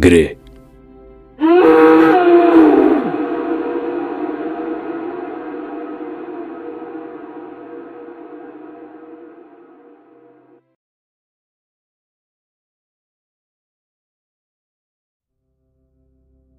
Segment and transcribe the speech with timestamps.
[0.00, 0.36] Gry.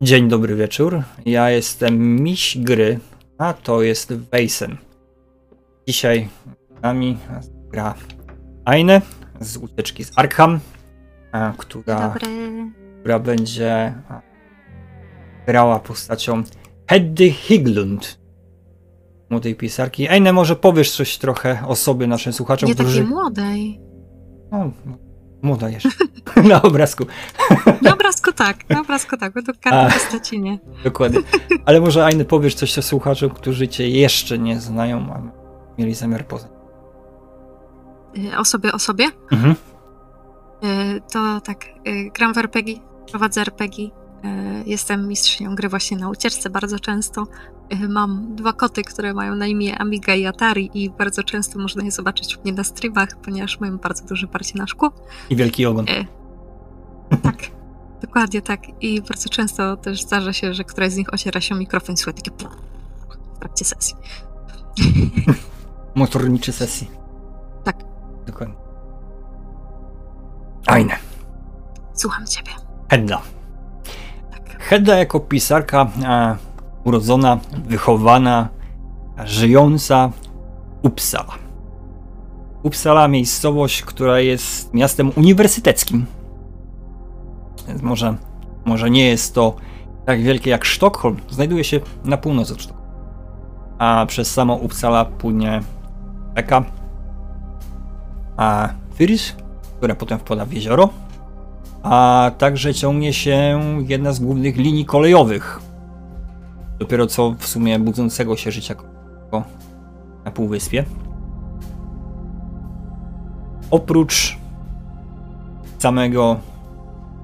[0.02, 1.04] Dzień dobry wieczór.
[1.26, 3.00] Ja jestem Miś Gry,
[3.38, 4.78] a to jest Wejsen.
[5.88, 6.30] Dzisiaj
[6.80, 7.18] z nami
[7.72, 7.96] gra
[8.66, 9.02] Aine
[9.40, 10.60] z ucieczki z Arkham,
[11.32, 12.87] a, która, Dobry.
[13.08, 14.22] Która będzie a,
[15.46, 16.44] grała postacią
[16.90, 18.20] Heddy Higlund.
[19.30, 20.10] Młodej pisarki.
[20.10, 22.98] Aine, może powiesz coś trochę o sobie naszym słuchaczom, Nie którzy...
[23.00, 23.82] takiej młodej.
[24.52, 24.72] No,
[25.42, 25.90] młoda jeszcze.
[26.50, 27.06] Na obrazku.
[27.82, 30.60] Na obrazku tak, na obrazku tak, według karty postaci nie.
[30.84, 31.20] Dokładnie.
[31.66, 35.22] Ale może Aine powiesz coś o słuchaczom, którzy cię jeszcze nie znają, a
[35.78, 36.52] mieli zamiar poznać.
[38.18, 39.06] Y, O sobie, o sobie?
[39.32, 39.56] Mhm.
[40.64, 41.66] Y, To tak,
[42.14, 42.76] gram w RPG,
[43.12, 43.86] prowadzę RPG.
[43.86, 43.90] y,
[44.66, 47.28] Jestem mistrzynią gry właśnie na ucieczce bardzo często.
[47.74, 51.84] Y, Mam dwa koty, które mają na imię Amiga i Atari i bardzo często można
[51.84, 54.92] je zobaczyć u mnie na streamach, ponieważ mają bardzo duże parcie na szkło.
[55.30, 55.86] I wielki ogon.
[57.24, 57.36] Tak,
[58.06, 58.62] dokładnie tak.
[58.82, 62.24] I bardzo często też zdarza się, że któraś z nich ociera się mikrofon i słychać
[62.24, 62.46] takie
[63.36, 63.96] w trakcie sesji.
[65.96, 66.92] Motorniczy sesji.
[67.64, 67.76] Tak.
[68.28, 68.56] Dokładnie.
[70.68, 70.96] Aine.
[71.94, 72.52] Słucham ciebie.
[72.90, 73.22] Hedda.
[74.60, 76.36] Hedda jako pisarka e,
[76.84, 78.50] urodzona, wychowana,
[79.26, 80.12] żyjąca
[80.84, 81.34] Uppsala.
[82.64, 86.06] Uppsala miejscowość, która jest miastem uniwersyteckim.
[87.68, 88.16] Więc może,
[88.66, 89.56] może nie jest to
[90.06, 91.18] tak wielkie jak Sztokholm.
[91.30, 92.88] Znajduje się na północ od Sztokholmu.
[93.78, 95.62] A przez samą Uppsala płynie
[96.36, 96.64] rzeka
[98.38, 99.36] a Fyris,
[99.78, 100.90] która potem wpada w jezioro
[101.90, 105.60] a także ciągnie się jedna z głównych linii kolejowych.
[106.80, 108.76] Dopiero co w sumie budzącego się życia
[110.26, 110.86] na Półwyspie.
[113.72, 114.38] Oprócz
[115.78, 116.40] samego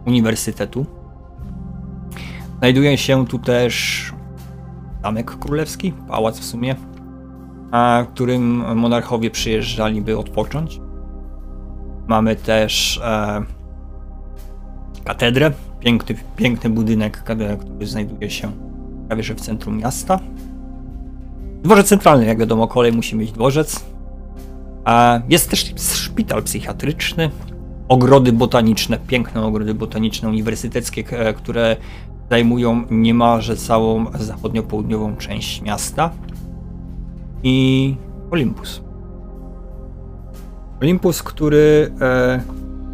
[0.05, 0.85] uniwersytetu
[2.57, 4.13] znajduje się tu też
[5.03, 6.75] zamek królewski, pałac w sumie,
[7.71, 10.81] a którym monarchowie przyjeżdżali, by odpocząć.
[12.07, 13.62] Mamy też e,
[15.03, 15.51] katedrę.
[15.79, 18.51] Piękny, piękny budynek, który znajduje się
[19.07, 20.19] prawie że w centrum miasta.
[21.63, 23.85] Dworzec centralny, jak wiadomo, kolej musi mieć dworzec.
[25.29, 27.29] Jest też szpital psychiatryczny,
[27.87, 31.75] ogrody botaniczne, piękne ogrody botaniczne uniwersyteckie, k- które
[32.29, 36.09] zajmują niemalże całą zachodnio-południową część miasta.
[37.43, 37.95] I
[38.31, 38.81] Olympus.
[40.81, 42.41] Olympus, który e,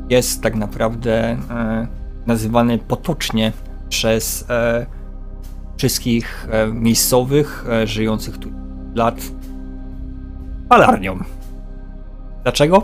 [0.10, 1.88] jest tak naprawdę e,
[2.30, 3.52] nazywany potocznie
[3.90, 4.86] przez e,
[5.78, 8.50] wszystkich e, miejscowych e, żyjących tu
[8.96, 9.22] lat
[10.70, 11.20] palarnią.
[12.44, 12.84] Dlaczego?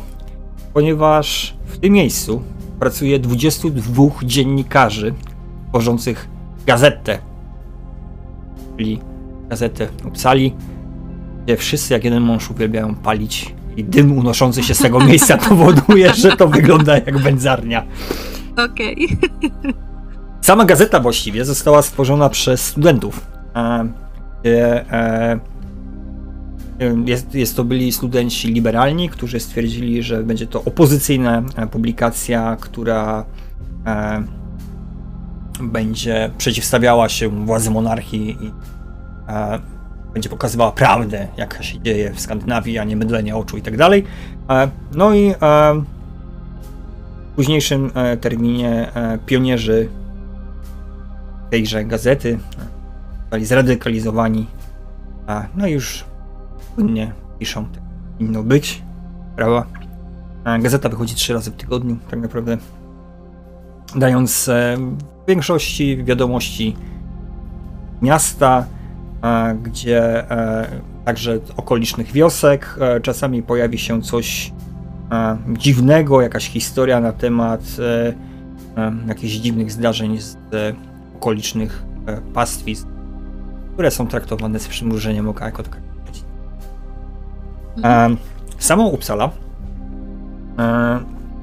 [0.74, 2.42] Ponieważ w tym miejscu
[2.80, 5.14] pracuje 22 dziennikarzy
[5.70, 6.28] tworzących
[6.66, 7.20] gazetę,
[8.78, 9.00] czyli
[9.50, 10.56] gazetę Upsali,
[11.46, 16.14] gdzie wszyscy jak jeden mąż uwielbiają palić i dym unoszący się z tego miejsca powoduje,
[16.14, 17.86] że to wygląda jak wędzarnia.
[18.58, 19.08] Okej.
[20.42, 23.28] Sama gazeta właściwie została stworzona przez studentów.
[23.56, 23.90] E,
[24.42, 25.40] gdzie, e,
[27.06, 33.26] jest, jest to byli studenci liberalni, którzy stwierdzili, że będzie to opozycyjna e, publikacja, która
[33.86, 34.24] e,
[35.62, 38.52] będzie przeciwstawiała się władzy monarchii i
[39.30, 39.60] e,
[40.14, 44.04] będzie pokazywała prawdę, jaka się dzieje w Skandynawii, a nie mydlenie oczu i tak dalej.
[44.50, 45.84] E, no i e,
[47.36, 49.90] późniejszym e, terminie e, pionierzy
[51.50, 52.40] tejże gazety
[53.22, 54.46] zostali zradykalizowani,
[55.28, 56.06] a no już
[56.76, 57.84] płynnie piszą tak
[58.18, 58.82] powinno być,
[59.36, 59.66] prawda?
[60.44, 62.58] A Gazeta wychodzi trzy razy w tygodniu, tak naprawdę
[63.96, 64.78] dając e,
[65.26, 66.76] w większości wiadomości
[68.02, 68.66] miasta,
[69.24, 70.68] e, gdzie e,
[71.06, 74.54] także okolicznych wiosek, e, czasami pojawi się coś
[75.12, 78.14] e, dziwnego, jakaś historia na temat e,
[78.82, 80.38] e, jakichś dziwnych zdarzeń z e,
[81.16, 82.88] okolicznych e, pastwisk,
[83.74, 85.78] które są traktowane z przymrużeniem oka jako taka.
[87.84, 88.16] E,
[88.58, 89.30] samą Uppsala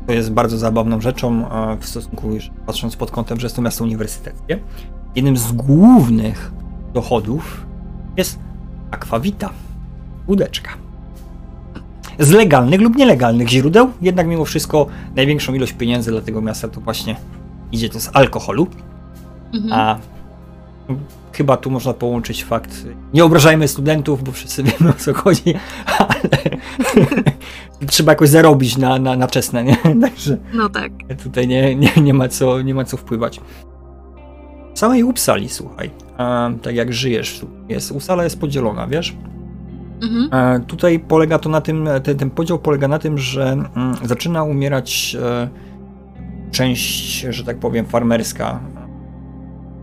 [0.06, 1.44] to jest bardzo zabawną rzeczą
[1.80, 2.30] w stosunku,
[2.66, 4.58] patrząc pod kątem, że jest to miasto uniwersyteckie.
[5.14, 6.52] Jednym z głównych
[6.94, 7.66] dochodów
[8.16, 8.38] jest
[8.90, 9.50] akwawita,
[10.28, 10.81] łódeczka.
[12.18, 14.86] Z legalnych lub nielegalnych źródeł, jednak mimo wszystko
[15.16, 17.16] największą ilość pieniędzy dla tego miasta to właśnie
[17.72, 18.66] idzie to z alkoholu,
[19.54, 19.72] Mhm.
[19.72, 19.98] a
[21.32, 25.54] chyba tu można połączyć fakt, nie obrażajmy studentów, bo wszyscy wiemy o co chodzi,
[25.98, 26.14] ale
[27.86, 29.76] trzeba jakoś zarobić na, na, na wczesne, nie?
[30.02, 30.92] Także No tak.
[31.22, 33.40] tutaj nie, nie, nie, ma co, nie ma co wpływać.
[34.74, 39.16] W samej Upsali, słuchaj, a, tak jak żyjesz, jest, Upsala jest podzielona, wiesz?
[40.02, 40.28] Mhm.
[40.32, 44.42] E, Tutaj polega to na tym, ten, ten podział polega na tym, że mm, zaczyna
[44.42, 45.48] umierać e,
[46.50, 48.60] część, że tak powiem, farmerska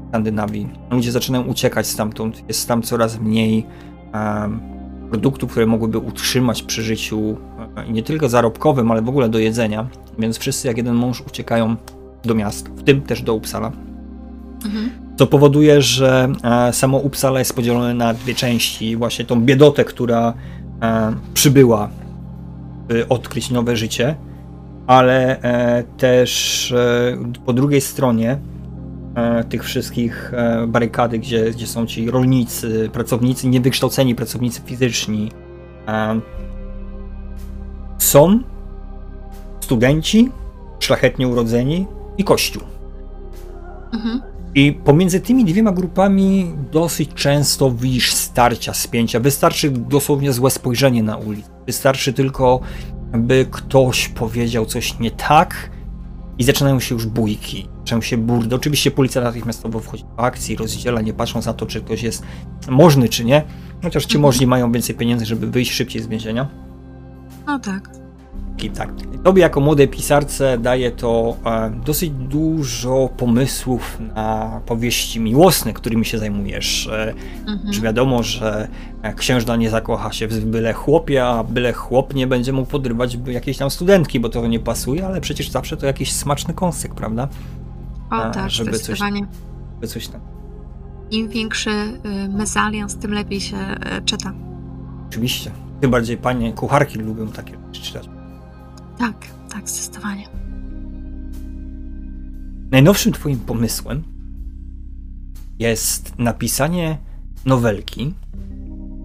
[0.10, 0.70] Skandynawii.
[0.92, 2.44] Ludzie zaczynają uciekać stamtąd.
[2.48, 3.66] Jest tam coraz mniej
[4.14, 4.60] em,
[5.10, 7.38] produktów, które mogłyby utrzymać przy życiu
[7.78, 9.88] e, i nie tylko zarobkowym, ale w ogóle do jedzenia.
[10.20, 11.76] Więc wszyscy jak jeden mąż uciekają
[12.24, 13.72] do miast, w tym też do Uppsala.
[14.66, 15.09] Mhm.
[15.20, 18.96] To powoduje, że e, samo Uppsala jest podzielone na dwie części.
[18.96, 20.34] Właśnie tą biedotę, która
[20.82, 21.90] e, przybyła,
[22.88, 24.16] by odkryć nowe życie,
[24.88, 26.74] ale e, też
[27.46, 28.40] po drugiej stronie
[29.50, 30.32] tych wszystkich
[30.68, 35.32] barykady, gdzie, gdzie są ci rolnicy, pracownicy, niewykształceni pracownicy fizyczni,
[37.98, 38.40] są
[39.60, 40.32] studenci,
[40.80, 41.88] szlachetnie urodzeni
[42.18, 42.64] i kościół.
[43.94, 44.39] Mhm.
[44.56, 49.20] I pomiędzy tymi dwiema grupami dosyć często widzisz starcia, spięcia.
[49.20, 51.50] Wystarczy dosłownie złe spojrzenie na ulicę.
[51.66, 52.60] Wystarczy tylko,
[53.14, 55.70] by ktoś powiedział coś nie tak
[56.38, 57.68] i zaczynają się już bójki.
[57.80, 58.56] Zaczynają się burdy.
[58.56, 62.24] Oczywiście policja natychmiastowo wchodzi w akcję, rozdziela, nie patrząc na to, czy ktoś jest
[62.70, 63.44] możny, czy nie.
[63.84, 64.22] Chociaż ci Mhm.
[64.22, 66.48] możni mają więcej pieniędzy, żeby wyjść szybciej z więzienia.
[67.48, 67.99] No tak.
[68.68, 68.90] Tak.
[69.24, 76.18] Tobie jako młodej pisarce daje to e, dosyć dużo pomysłów na powieści miłosne, którymi się
[76.18, 76.88] zajmujesz.
[76.88, 77.14] E,
[77.48, 77.74] Mhm.
[77.74, 78.68] Że wiadomo, że
[79.02, 83.18] e, księżna nie zakocha się w byle chłopie, a byle chłop nie będzie mógł podrywać
[83.28, 87.28] jakiejś tam studentki, bo to nie pasuje, ale przecież zawsze to jakiś smaczny kąsek, prawda?
[88.12, 89.28] O a, tak, żeby coś- zdecydowanie.
[89.82, 90.22] By coś tam.
[91.12, 93.58] Im większy y, mezalians, tym lepiej się
[94.06, 94.34] czyta.
[95.10, 95.52] Oczywiście.
[95.82, 98.10] Tym bardziej panie kucharki lubią takie czytać.
[99.00, 100.28] Tak, tak, zdecydowanie.
[102.72, 104.04] Najnowszym twoim pomysłem
[105.60, 106.98] jest napisanie
[107.46, 108.14] nowelki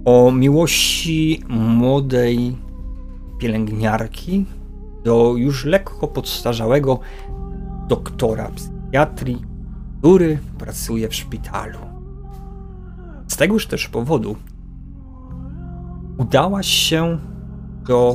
[0.04, 2.56] o miłości młodej
[3.38, 4.46] pielęgniarki
[5.04, 7.00] do już lekko podstarzałego
[7.88, 9.42] doktora psychiatrii,
[9.98, 11.78] który pracuje w szpitalu.
[13.26, 14.36] Z tegoż też powodu
[16.18, 17.18] udałaś się
[17.86, 18.14] do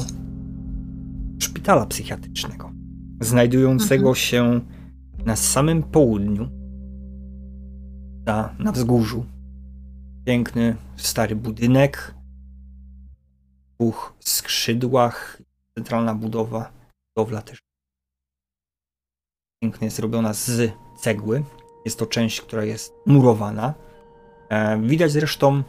[1.59, 2.71] szpitala psychiatrycznego,
[3.21, 4.15] znajdującego Mhm.
[4.15, 4.61] się
[5.25, 6.50] na samym południu,
[8.25, 9.25] na, na wzgórzu.
[10.25, 12.15] Piękny, stary budynek,
[13.73, 15.41] w dwóch skrzydłach,
[15.75, 16.71] centralna budowa,
[17.15, 17.59] budowla też
[19.61, 21.44] pięknie zrobiona z cegły.
[21.85, 23.73] Jest to część, która jest murowana.
[24.50, 25.63] E, Widać zresztą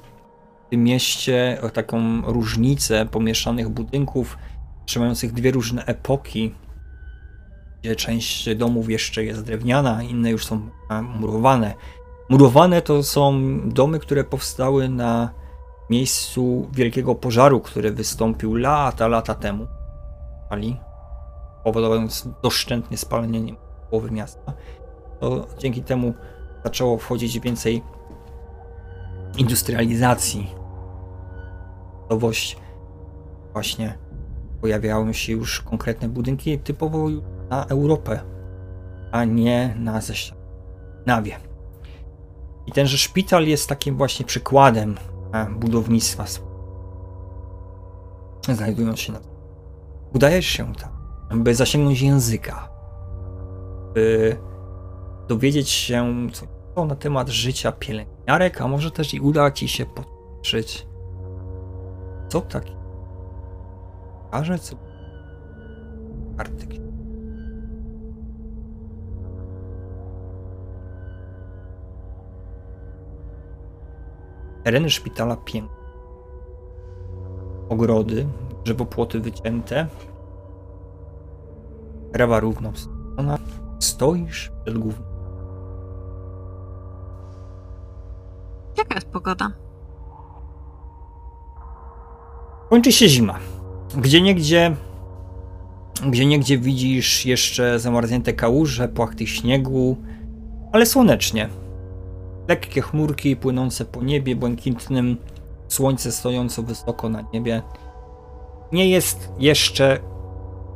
[0.66, 4.38] w tym mieście taką różnicę pomieszanych budynków,
[4.90, 6.54] trzymających dwie różne epoki,
[7.80, 10.70] gdzie część domów jeszcze jest drewniana, inne już są
[11.02, 11.74] murowane.
[12.28, 15.30] Murowane to są domy, które powstały na
[15.90, 19.66] miejscu wielkiego pożaru, który wystąpił lata, lata temu.
[20.48, 20.76] Ali,
[21.64, 23.54] powodując doszczętnie spalenie
[23.90, 24.52] połowy miasta.
[25.20, 26.14] To dzięki temu
[26.64, 27.82] zaczęło wchodzić więcej
[29.38, 30.50] industrializacji.
[32.10, 32.56] Nowość
[33.52, 34.09] właśnie
[34.60, 37.08] pojawiały się już konkretne budynki typowo
[37.50, 38.20] na Europę,
[39.12, 40.00] a nie na
[41.06, 41.36] Nawie.
[42.66, 44.96] I tenże szpital jest takim właśnie przykładem
[45.32, 46.24] e, budownictwa.
[48.54, 49.20] Znajdując się na
[50.14, 52.68] udajesz się tam, by zasięgnąć języka,
[53.94, 54.36] by
[55.28, 60.86] dowiedzieć się co na temat życia pielęgniarek, a może też i uda ci się popatrzeć,
[62.28, 62.79] co taki
[64.30, 64.76] Co
[66.36, 66.66] karty.
[74.64, 75.76] Tereny szpitala piękne.
[77.68, 78.26] Ogrody,
[78.64, 79.86] drzewopłoty wycięte.
[82.12, 83.38] Trawa równo wstrzona.
[83.78, 85.10] Stoisz przed głównym.
[88.78, 89.52] Jaka jest pogoda?
[92.70, 93.38] Kończy się zima.
[93.96, 94.76] Gdzie niegdzie,
[96.06, 99.96] gdzie niegdzie widzisz jeszcze zamarznięte kałuże, płachty śniegu,
[100.72, 101.48] ale słonecznie.
[102.48, 105.16] Lekkie chmurki płynące po niebie błękitnym,
[105.68, 107.62] słońce stojąco wysoko na niebie.
[108.72, 109.98] Nie jest jeszcze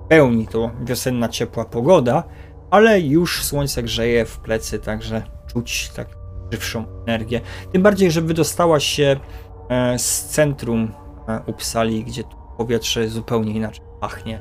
[0.04, 2.24] w pełni to wiosenna ciepła pogoda,
[2.70, 6.08] ale już słońce grzeje w plecy, także czuć tak
[6.52, 7.40] żywszą energię.
[7.72, 9.16] Tym bardziej, że wydostała się
[9.68, 10.92] e, z centrum
[11.28, 14.40] e, Uppsali, gdzie tu powietrze zupełnie inaczej pachnie.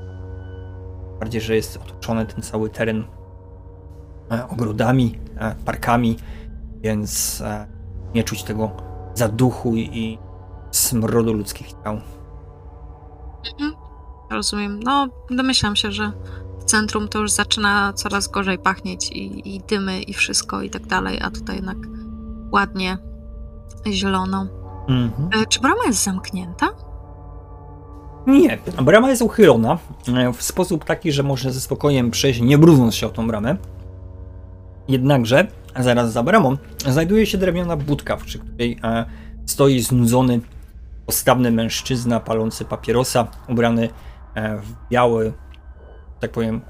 [1.19, 3.03] Bardziej, że jest otoczony ten cały teren
[4.31, 6.17] e, ogrodami, e, parkami,
[6.81, 7.67] więc e,
[8.15, 8.71] nie czuć tego
[9.13, 10.17] zaduchu i
[10.71, 12.01] smrodu ludzkich ciał.
[13.53, 13.73] Mhm.
[14.31, 14.79] Rozumiem.
[14.83, 16.11] No, domyślam się, że
[16.59, 20.87] w centrum to już zaczyna coraz gorzej pachnieć i, i dymy i wszystko i tak
[20.87, 21.77] dalej, a tutaj jednak
[22.51, 22.97] ładnie
[23.91, 24.47] zielono.
[24.87, 25.45] Mhm.
[25.49, 26.92] Czy brama jest zamknięta?
[28.27, 29.77] Nie, brama jest uchylona
[30.07, 33.55] e, w sposób taki, że można ze spokojem przejść, nie brudząc się o tą bramę.
[34.87, 35.47] Jednakże,
[35.79, 39.05] zaraz za bramą, znajduje się drewniana budka, przy której e,
[39.45, 40.41] stoi znudzony,
[41.05, 43.89] postawny mężczyzna palący papierosa, ubrany
[44.35, 45.33] e, w biały,
[46.19, 46.61] tak powiem,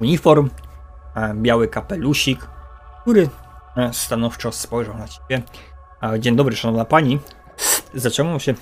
[0.00, 0.50] uniform,
[1.34, 2.48] biały kapelusik,
[3.02, 3.28] który
[3.92, 5.42] stanowczo spojrzał na ciebie.
[6.18, 7.18] Dzień dobry, szanowna pani.
[7.94, 8.54] Zaciągnął się,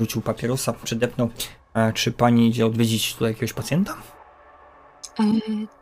[0.00, 1.30] rzucił papierosa, przydepnął.
[1.74, 3.96] E, Czy pani idzie odwiedzić tutaj jakiegoś pacjenta?
[5.20, 5.24] E,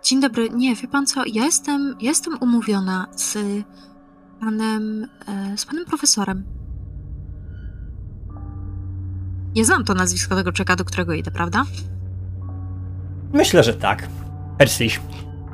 [0.03, 0.51] dzień dobry.
[0.51, 1.23] Nie, wie pan co?
[1.27, 3.39] Ja jestem, jestem umówiona z
[4.41, 6.45] panem, e, z panem profesorem.
[9.57, 11.65] Nie znam to nazwisko tego czeka, do którego idę, prawda?
[13.33, 14.09] Myślę, że tak.
[14.59, 15.01] Herslich.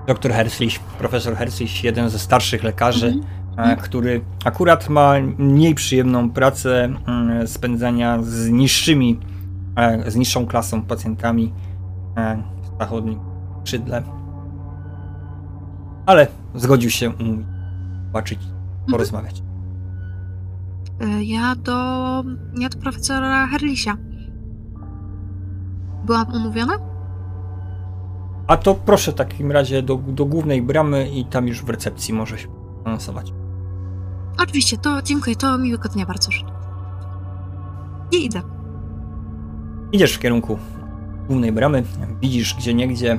[0.07, 3.44] Doktor Herslich, profesor Herslich, jeden ze starszych lekarzy, Mhm.
[3.57, 9.21] E, który akurat ma mniej przyjemną pracę mm, spędzania z niższymi,
[9.77, 11.53] e, z niższą klasą pacjentami
[12.17, 13.21] e, w zachodnim
[13.61, 14.03] skrzydle.
[16.07, 17.47] Ale zgodził się umówić,
[18.07, 18.39] zobaczyć,
[18.91, 19.43] porozmawiać.
[21.01, 21.73] E, Ja do,
[22.59, 23.97] ja do profesora Herlisia.
[26.07, 26.75] Byłam umówiona?
[28.47, 32.15] A to proszę w takim razie do, do głównej bramy i tam już w recepcji
[32.15, 32.49] może się
[32.85, 33.33] anonsować.
[34.39, 36.31] Oczywiście, to dziękuję, to miłego dnia bardzo.
[38.13, 38.43] I idę.
[39.93, 40.59] Idziesz w kierunku
[41.27, 41.85] głównej bramy,
[42.21, 43.19] widzisz gdzie niegdzie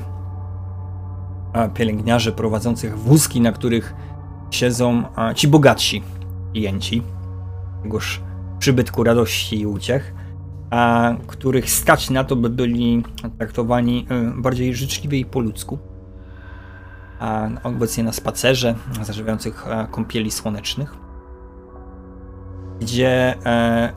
[1.73, 3.95] pielęgniarzy prowadzących wózki, na których
[4.51, 5.03] siedzą
[5.35, 6.03] ci bogatsi
[6.51, 7.01] klienci
[7.83, 8.21] tegoż
[8.59, 10.13] przybytku radości i uciech,
[10.69, 13.03] a których stać na to, by byli
[13.37, 14.07] traktowani
[14.37, 15.79] y, bardziej życzliwie i po ludzku.
[17.19, 21.04] A obecnie na spacerze, zażywających kąpieli słonecznych,
[22.79, 23.93] gdzie e,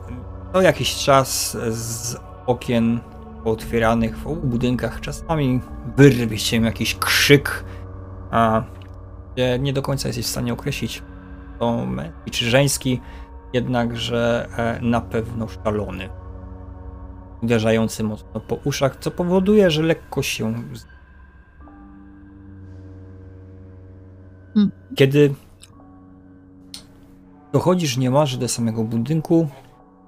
[0.53, 2.99] co jakiś czas z okien
[3.45, 5.61] otwieranych w obu budynkach czasami
[5.97, 7.63] wyrwie się jakiś krzyk,
[8.31, 8.63] a
[9.33, 11.03] gdzie nie do końca jesteś w stanie określić
[11.59, 13.01] to męski czy żeński,
[13.53, 16.09] jednakże e, na pewno szalony.
[17.43, 20.53] Uderzający mocno po uszach, co powoduje, że lekko się.
[24.53, 24.71] Hmm.
[24.95, 25.33] Kiedy
[27.51, 29.47] dochodzisz niemalże do samego budynku,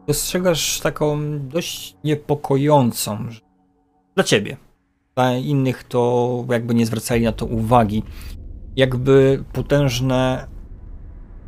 [0.07, 3.27] dostrzegasz taką dość niepokojącą
[4.15, 4.57] dla ciebie.
[5.15, 8.03] Dla innych to jakby nie zwracali na to uwagi.
[8.75, 10.47] Jakby potężne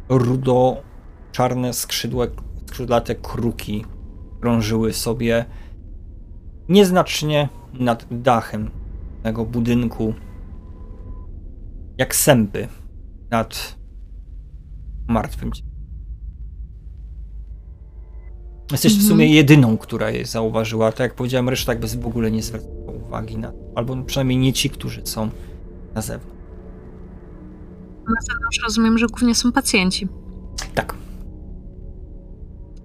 [0.10, 2.28] rudo-czarne skrzydłe,
[2.66, 3.86] skrzydlate kruki
[4.42, 5.46] krążyły sobie
[6.70, 8.72] nieznacznie nad dachem
[9.24, 10.14] tego budynku,
[11.98, 12.68] jak sępy
[13.32, 13.78] nad
[15.08, 15.52] martwym.
[18.74, 19.10] Jesteś w Mhm.
[19.10, 20.92] sumie jedyną, która je zauważyła.
[20.92, 22.74] Tak jak powiedziałem, reszta jakby w ogóle nie zwracała
[23.06, 23.58] uwagi na to.
[23.76, 25.30] Albo przynajmniej nie ci, którzy są
[25.96, 26.38] na zewnątrz.
[28.08, 30.08] Na zewnątrz rozumiem, że głównie są pacjenci.
[30.76, 30.96] Tak.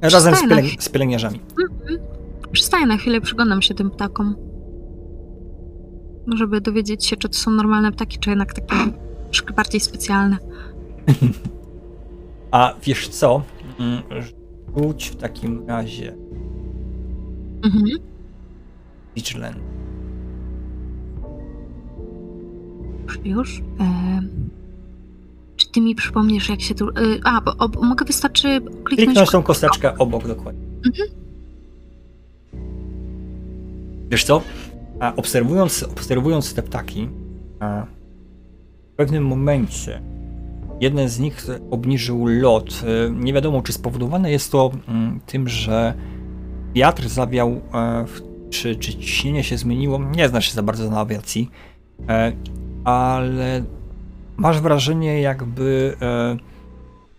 [0.00, 1.40] Razem z, pielęg- z pielęgniarzami.
[1.50, 1.98] Mhm.
[2.52, 4.34] Przystaję na chwilę, przyglądam się tym ptakom.
[6.36, 8.74] Żeby dowiedzieć się, czy to są normalne ptaki, czy jednak takie
[9.24, 10.36] troszkę bardziej specjalne.
[12.50, 13.42] A wiesz co?
[14.78, 16.14] Rzuć w takim razie
[17.64, 17.84] Mhm.
[19.16, 19.58] Vigilance.
[23.06, 23.62] Już, już.
[23.78, 24.28] Em,
[25.56, 26.88] czy ty mi przypomnisz, jak się tu...
[26.88, 28.84] y, a, bo, o, mogę wystarczy kliknąć...
[28.84, 30.62] Kliknąć tą kosteczkę obok dokładnie.
[30.86, 31.08] Mhm.
[34.10, 34.42] Wiesz co?
[35.00, 37.08] A obserwując, obserwując te ptaki,
[37.60, 37.86] a
[38.92, 40.02] w pewnym momencie
[40.80, 42.84] jeden z nich obniżył lot.
[43.06, 45.94] E, Nie wiadomo, czy spowodowane jest to mm, tym, że
[46.74, 48.04] wiatr zawiał, e,
[48.50, 49.98] czy, czy ciśnienie się zmieniło.
[50.16, 51.50] Nie znasz się za bardzo na awiacji,
[52.08, 52.32] e,
[52.84, 53.62] ale
[54.36, 56.36] masz wrażenie, jakby e,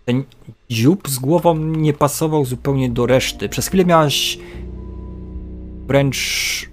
[0.04, 0.24] ten
[0.70, 3.48] dziób z głową nie pasował zupełnie do reszty.
[3.48, 4.38] Przez chwilę miałaś
[5.86, 6.70] wręcz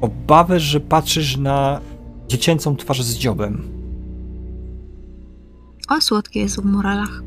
[0.00, 1.80] obawę, że patrzysz na
[2.28, 3.77] dziecięcą twarz z dziobem.
[5.88, 7.22] O, słodkie jest w moralach.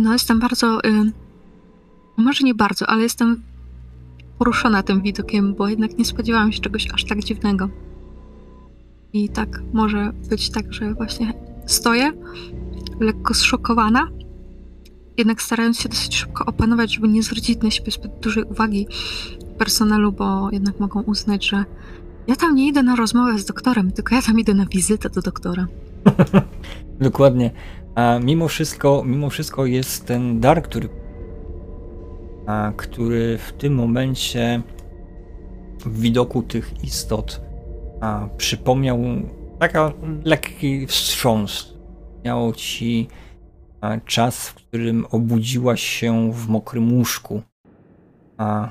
[0.00, 0.84] No, jestem bardzo.
[0.84, 1.12] Y,
[2.16, 3.42] może nie bardzo, ale jestem
[4.38, 7.68] poruszona tym widokiem, bo jednak nie spodziewałam się czegoś aż tak dziwnego.
[9.12, 11.34] I tak może być tak, że właśnie
[11.66, 12.12] stoję,
[13.00, 14.08] lekko zszokowana,
[15.16, 18.86] jednak starając się dosyć szybko opanować, żeby nie zwrócić na siebie zbyt dużej uwagi
[19.58, 21.64] personelu, bo jednak mogą uznać, że
[22.26, 25.22] ja tam nie idę na rozmowę z doktorem, tylko ja tam idę na wizytę do
[25.22, 25.66] doktora.
[27.00, 27.50] Dokładnie.
[27.94, 30.88] A mimo wszystko, mimo wszystko jest ten dar, który,
[32.46, 34.62] a, który w tym momencie
[35.84, 37.40] w widoku tych istot
[38.00, 38.98] a, przypomniał
[39.58, 39.92] taka
[40.24, 41.74] lekki wstrząs.
[42.24, 43.08] Miało ci
[43.80, 47.42] a, czas, w którym obudziłaś się w mokrym łóżku.
[48.38, 48.70] A,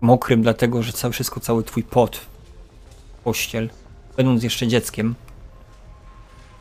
[0.00, 2.35] mokrym dlatego, że całe wszystko, cały twój pot,
[3.26, 3.70] pościel,
[4.16, 5.14] będąc jeszcze dzieckiem,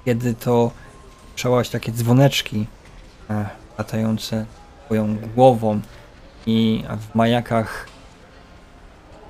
[0.05, 0.71] kiedy to
[1.29, 2.65] słyszałaś takie dzwoneczki
[3.29, 4.45] e, latające
[4.85, 5.81] twoją głową
[6.45, 7.87] i w majakach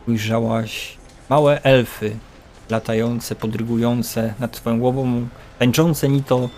[0.07, 0.97] ujrzałaś
[1.29, 2.15] małe elfy
[2.69, 5.27] latające, podrygujące nad twoją głową,
[5.59, 6.49] tańczące ni to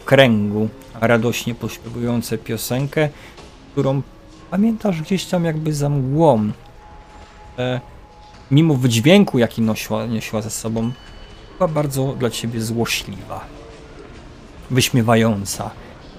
[0.00, 0.68] w kręgu,
[1.00, 3.08] radośnie pośpiewujące piosenkę,
[3.72, 4.02] którą
[4.50, 6.52] pamiętasz gdzieś tam jakby za mgłą.
[7.58, 7.80] E,
[8.52, 10.92] mimo wydźwięku, jaki nosiła, nosiła ze sobą,
[11.58, 13.44] była bardzo dla ciebie złośliwa
[14.70, 15.70] wyśmiewająca,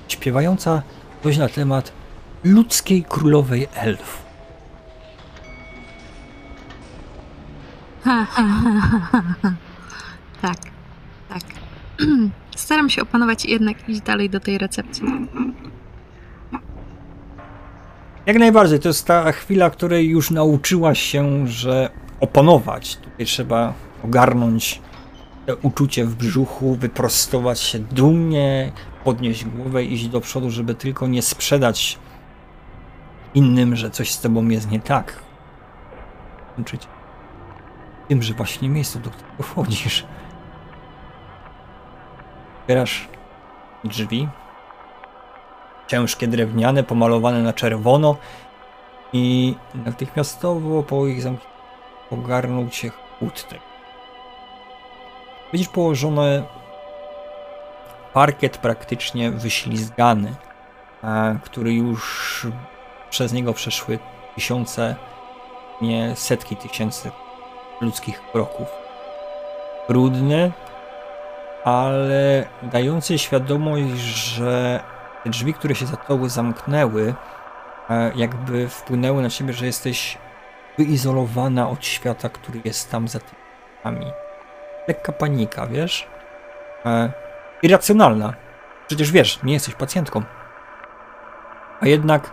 [0.08, 0.82] śpiewająca
[1.24, 1.92] coś na temat
[2.44, 4.24] ludzkiej królowej elf.
[8.04, 8.44] Ha, ha,
[9.12, 9.54] ha.
[10.42, 10.58] Tak,
[11.30, 11.44] tak.
[12.56, 15.04] Staram się opanować i jednak iść dalej do tej recepcji.
[18.26, 22.96] Jak najbardziej, to jest ta chwila, której już nauczyłaś się, że opanować.
[22.96, 23.74] Tutaj trzeba
[24.04, 24.82] ogarnąć
[25.62, 28.72] uczucie w brzuchu, wyprostować się dumnie,
[29.04, 32.00] podnieść głowę iść do przodu, żeby tylko nie sprzedać
[33.34, 35.24] innym, że coś z tobą jest nie tak.
[36.56, 36.88] Kończyć
[38.08, 40.06] tym, że właśnie miejscu, do którego wchodzisz.
[42.62, 43.08] Otwierasz
[43.84, 44.28] drzwi.
[45.88, 48.16] Ciężkie, drewniane, pomalowane na czerwono
[49.14, 51.53] i natychmiastowo po ich zamknięciu
[52.14, 53.48] ogarnął cię chłód
[55.54, 56.44] Widzisz położony
[58.14, 60.36] parkiet praktycznie wyślizgany,
[61.04, 62.48] e, który już
[63.10, 64.00] przez niego przeszły
[64.36, 64.96] tysiące,
[65.82, 67.12] nie setki tysięcy
[67.82, 68.68] ludzkich kroków.
[69.88, 70.52] Brudny,
[71.64, 74.80] ale dający świadomość, że
[75.24, 77.14] te drzwi, które się za tobą zamknęły,
[77.90, 80.18] e, jakby wpłynęły na ciebie, że jesteś
[80.78, 83.42] wyizolowana od świata, który jest tam za tymi
[83.78, 84.12] drzwiami
[84.88, 86.08] lekka panika, wiesz?
[86.86, 87.12] E,
[87.62, 88.34] irracjonalna.
[88.88, 90.22] Przecież wiesz, nie jesteś pacjentką.
[91.82, 92.32] A jednak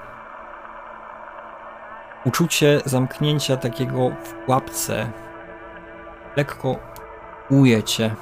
[2.24, 5.11] uczucie zamknięcia takiego w pułapce
[6.37, 6.76] lekko
[7.50, 8.14] uje cię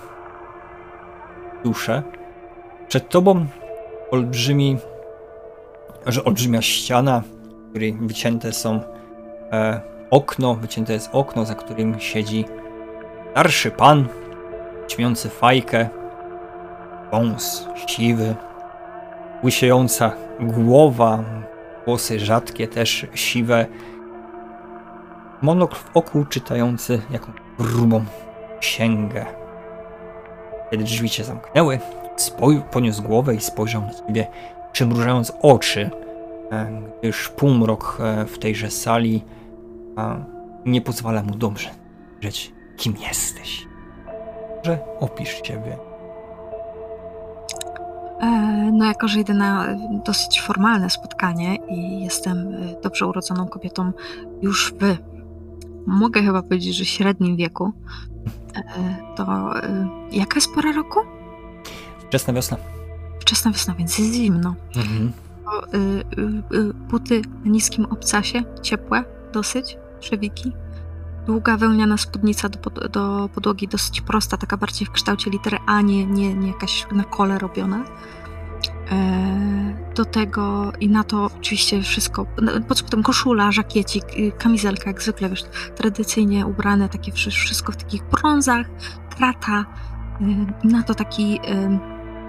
[1.64, 2.02] duszę.
[2.88, 3.46] Przed tobą
[4.11, 4.78] olbrzymi,
[6.07, 8.81] że olbrzymia ściana, w której wycięte są
[9.52, 12.44] e, okno, wycięte jest okno, za którym siedzi
[13.38, 14.09] Starszy pan,
[14.88, 15.88] ćmiący fajkę,
[17.12, 18.35] wąs siwy,
[19.44, 21.25] łysiejąca głowa,
[21.87, 23.66] włosy rzadkie, też siwe,
[25.42, 28.05] monokl w oku czytający jakąś grubą
[28.61, 29.27] księgę.
[30.71, 31.79] Kiedy drzwi się zamknęły,
[32.71, 34.27] poniósł głowę i spojrzał na ciebie,
[34.73, 35.90] przymrużając oczy,
[36.53, 39.25] e, gdyż półmrok e, w tejże sali
[40.67, 41.71] nie pozwala mu dobrze
[42.21, 43.67] żyć kim jesteś.
[44.63, 45.79] Że opisz siebie.
[48.21, 48.27] E,
[48.73, 49.67] no, jako że idę na
[50.05, 53.93] dosyć formalne spotkanie i jestem e, dobrze urodzoną kobietą
[54.43, 54.97] już w,
[55.87, 57.73] mogę chyba powiedzieć, że średnim wieku,
[58.57, 59.51] e, to
[60.13, 61.01] jaka jest pora roku?
[62.09, 62.57] Wczesna wiosna.
[63.21, 64.55] Wczesna wiosna, więc jest zimno.
[64.77, 65.13] Mhm.
[65.45, 65.79] To, y,
[66.53, 70.53] y, y, buty na niskim obcasie, ciepłe dosyć, przewiki,
[71.27, 75.81] długa wełniana spódnica do, pod, do podłogi, dosyć prosta, taka bardziej w kształcie litery A,
[75.81, 77.85] nie, nie, nie jakaś na kole robiona.
[78.91, 82.27] E, do tego i na to oczywiście wszystko,
[82.69, 85.45] pod spodem koszula, żakiecik, y, kamizelka, jak zwykle, wiesz,
[85.77, 88.67] tradycyjnie ubrane, takie wszystko w takich brązach,
[89.17, 89.65] krata,
[90.65, 91.41] y, na to taki,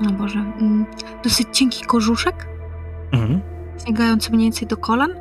[0.02, 0.86] no Boże, mm,
[1.24, 2.48] dosyć cienki kożuszek,
[3.12, 3.42] mhm.
[3.86, 5.12] sięgający mniej więcej do kolan,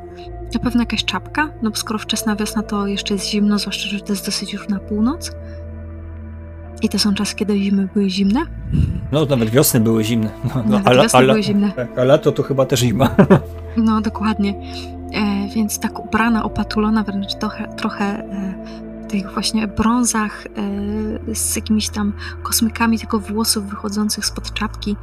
[0.53, 3.99] Na pewno jakaś czapka, no bo skoro wczesna wiosna, to jeszcze jest zimno, zwłaszcza, że
[3.99, 5.31] to jest dosyć już na północ.
[6.81, 8.45] I to są czasy, kiedy zimy były zimne.
[9.11, 10.29] No, nawet wiosny były zimne.
[10.43, 11.71] No, no, Nawet a, wiosny a, były zimne.
[11.71, 13.09] Tak, a lato to chyba też zima.
[13.77, 14.53] No, dokładnie.
[15.13, 18.53] E, więc tak ubrana, opatulona wręcz trochę, trochę e,
[19.03, 20.47] w tych właśnie brązach
[21.27, 24.95] e, z jakimiś tam kosmykami tylko włosów wychodzących spod czapki.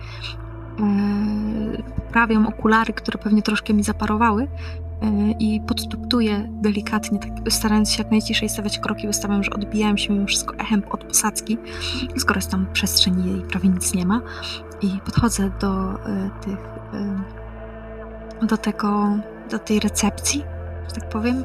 [0.81, 4.49] E, poprawiam okulary, które pewnie troszkę mi zaparowały
[5.39, 10.27] i podtuptuję delikatnie, tak starając się jak najciszej stawiać kroki, wystawiam, że odbijałem się mimo
[10.27, 11.59] wszystko echem od posadzki,
[12.17, 14.21] skoro jest tam przestrzeń jej prawie nic nie ma.
[14.83, 16.59] I podchodzę do e, tych
[16.95, 19.19] e, do tego,
[19.51, 20.45] do tej recepcji,
[20.89, 21.45] że tak powiem.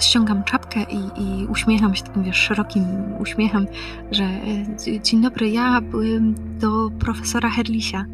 [0.00, 2.84] Ściągam czapkę i, i uśmiecham się takim, wiesz, szerokim
[3.18, 3.66] uśmiechem,
[4.10, 8.04] że e, dzień dobry, ja byłem do profesora Herlisia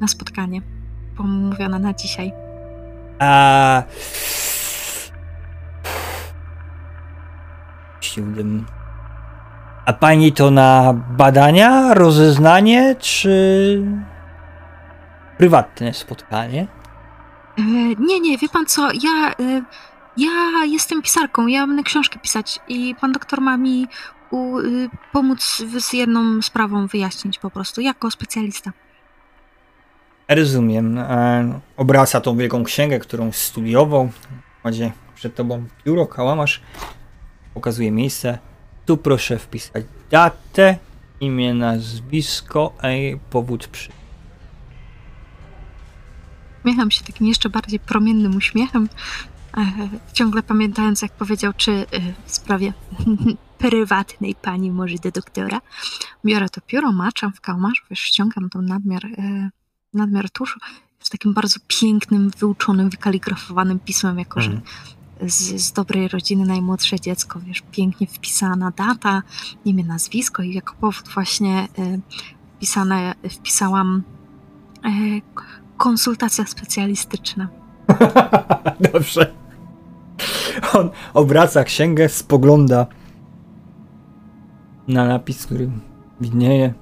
[0.00, 0.62] na spotkanie,
[1.16, 2.43] pomówiona na dzisiaj.
[3.18, 3.82] A...
[8.00, 8.66] Siłdym.
[9.86, 13.82] A pani to na badania, rozeznanie, czy
[15.38, 16.66] prywatne spotkanie?
[17.58, 17.62] E,
[17.98, 19.62] nie, nie, wie pan co, ja, e,
[20.16, 23.88] ja jestem pisarką, ja będę książki pisać i pan doktor ma mi
[24.30, 28.72] u, y, pomóc z jedną sprawą wyjaśnić po prostu, jako specjalista.
[30.28, 30.98] Rozumiem.
[30.98, 34.10] E, obraca tą wielką księgę, którą studiował.
[34.62, 36.60] Kładzie przed tobą pióro, kałamarz.
[37.54, 38.38] Pokazuje miejsce.
[38.86, 40.78] Tu proszę wpisać datę,
[41.20, 43.92] imię, nazwisko i powód przy.
[46.58, 48.88] Uśmiecham się takim jeszcze bardziej promiennym uśmiechem,
[49.56, 49.64] e,
[50.12, 51.86] ciągle pamiętając, jak powiedział, czy e,
[52.26, 52.72] w sprawie
[53.58, 55.60] prywatnej pani może do.
[56.24, 59.02] Biorę to pióro, maczam w kałamarz, wiesz, ściągam tą nadmiar,
[59.94, 60.60] nadmiar tuszu
[61.00, 64.60] z takim bardzo pięknym, wyuczonym, wykaligrafowanym pismem, jako że
[65.26, 69.22] z, z dobrej rodziny najmłodsze dziecko, wiesz, pięknie wpisana data,
[69.64, 71.98] imię, nazwisko i jako powód właśnie e,
[72.56, 74.02] wpisane, wpisałam
[75.34, 75.44] k-
[75.76, 77.48] konsultacja specjalistyczna.
[78.92, 79.34] Dobrze.
[80.72, 82.86] On obraca księgę, spogląda
[84.88, 85.70] na napis, który
[86.20, 86.74] widnieje.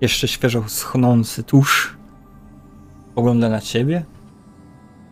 [0.00, 1.97] Jeszcze świeżo schnący tusz.
[3.18, 4.04] Spogląda na ciebie.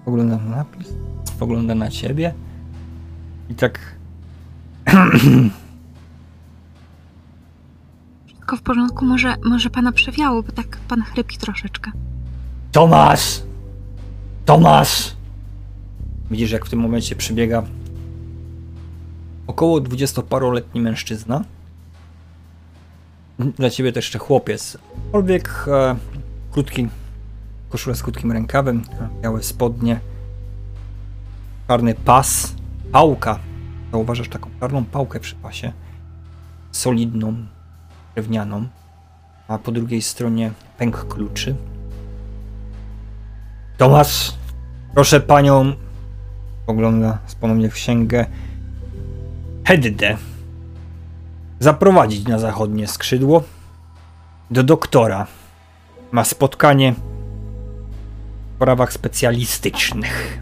[0.03, 0.89] Spogląda na napis.
[1.25, 2.35] Spogląda na ciebie.
[3.51, 3.79] I tak
[8.27, 11.91] Wszystko w porządku, może, może pana przewiało, bo tak pan chrypi troszeczkę.
[12.73, 13.43] Tomasz!
[14.45, 15.13] Tomasz!
[16.31, 17.63] Widzisz, jak w tym momencie przybiega
[19.47, 21.45] około dwudziestoparoletni mężczyzna.
[23.39, 24.79] Dla ciebie to jeszcze chłopiec.
[25.07, 25.97] Aczkolwiek e,
[26.53, 26.89] krótki,
[27.69, 28.83] koszula z krótkim rękawem,
[29.23, 30.01] białe spodnie,
[31.69, 32.55] czarny pas,
[32.93, 33.39] pałka.
[33.93, 35.73] Zauważasz taką czarną pałkę przy pasie.
[36.73, 37.35] Solidną,
[38.15, 38.67] drewnianą.
[39.49, 41.57] A po drugiej stronie pęk kluczy.
[43.79, 44.35] Tomasz,
[44.95, 45.73] proszę panią,
[46.67, 48.27] pogląda ponownie księgę,
[49.65, 50.17] Heddę
[51.61, 53.43] zaprowadzić na zachodnie skrzydło
[54.51, 55.27] do doktora.
[56.13, 56.95] Ma spotkanie
[58.57, 60.39] sprawach specjalistycznych.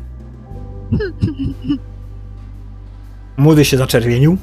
[3.37, 4.37] Młody się zaczerwienił.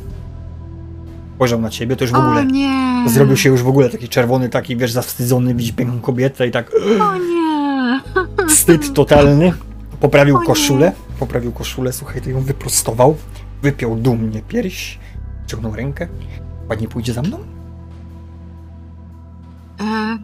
[1.35, 3.03] Spojrzał na ciebie, to już w O ogóle nie!
[3.09, 6.71] zrobił się już w ogóle taki czerwony, taki wiesz, zawstydzony, widzi piękną kobietę i tak
[7.01, 7.99] O nie!
[8.49, 9.53] wstyd totalny.
[9.99, 10.45] Poprawił O nie.
[10.47, 13.17] koszulę, poprawił koszulę, słuchaj, to ją wyprostował,
[13.61, 14.99] wypiął dumnie pierś,
[15.47, 16.07] ciągnął rękę.
[16.67, 17.37] Pani pójdzie za mną?
[19.79, 20.17] E,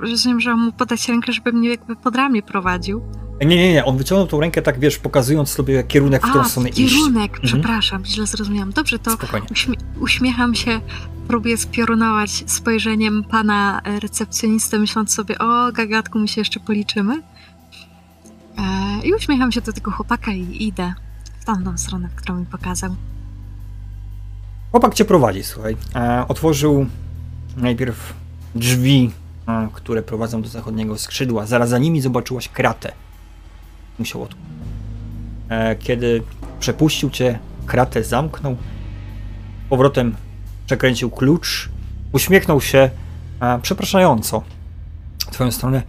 [0.00, 3.02] rozumiem, że mu podać rękę, żeby mnie jakby pod ramię prowadził.
[3.40, 6.48] Nie, nie, nie, on wyciągnął tą rękę tak, wiesz, pokazując sobie kierunek, w którą A,
[6.48, 6.94] stronę iść.
[6.94, 7.42] kierunek, Mhm.
[7.42, 8.72] przepraszam, źle zrozumiałam.
[8.72, 9.10] Dobrze, to
[9.50, 10.80] uśmie- uśmiecham się,
[11.28, 17.22] próbuję spiorunować spojrzeniem pana e, recepcjonisty, myśląc sobie, o gagatku, my się jeszcze policzymy.
[18.58, 20.94] E, I uśmiecham się do tego chłopaka i idę
[21.40, 22.96] w tamtą stronę, którą mi pokazał.
[24.70, 25.76] Chłopak cię prowadzi, słuchaj.
[25.94, 26.86] E, otworzył
[27.56, 28.14] najpierw
[28.54, 29.10] drzwi,
[29.72, 31.46] które prowadzą do zachodniego skrzydła.
[31.46, 32.92] Zaraz za nimi zobaczyłaś kratę.
[33.98, 34.34] Musiał od...
[35.48, 36.22] e, Kiedy
[36.60, 38.56] przepuścił cię, kratę zamknął.
[39.68, 40.14] Powrotem
[40.66, 41.68] przekręcił klucz.
[42.12, 42.90] Uśmiechnął się
[43.40, 44.42] e, przepraszająco
[45.18, 45.82] w twoją stronę.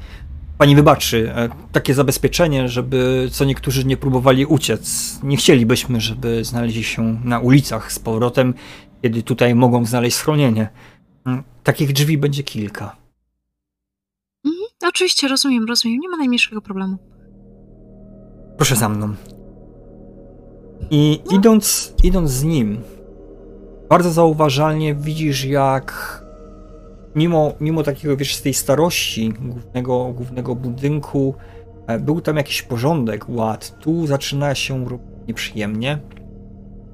[0.58, 5.16] Pani wybaczy, e, takie zabezpieczenie, żeby co niektórzy nie próbowali uciec.
[5.24, 8.54] Nie chcielibyśmy, żeby znaleźli się na ulicach z powrotem,
[9.02, 10.70] kiedy tutaj mogą znaleźć schronienie.
[11.26, 13.05] Mm, Takich drzwi będzie kilka.
[14.82, 16.98] Mhm, oczywiście, rozumiem, rozumiem, nie ma najmniejszego problemu.
[18.58, 19.14] Proszę za mną.
[20.92, 22.78] I idąc, idąc z nim,
[23.90, 26.22] bardzo zauważalnie widzisz, jak
[27.16, 31.36] mimo, mimo takiego, wiesz, z tej starości głównego, głównego budynku,
[31.88, 33.80] e, był tam jakiś porządek, ład.
[33.80, 36.00] Tu zaczyna się robić nieprzyjemnie.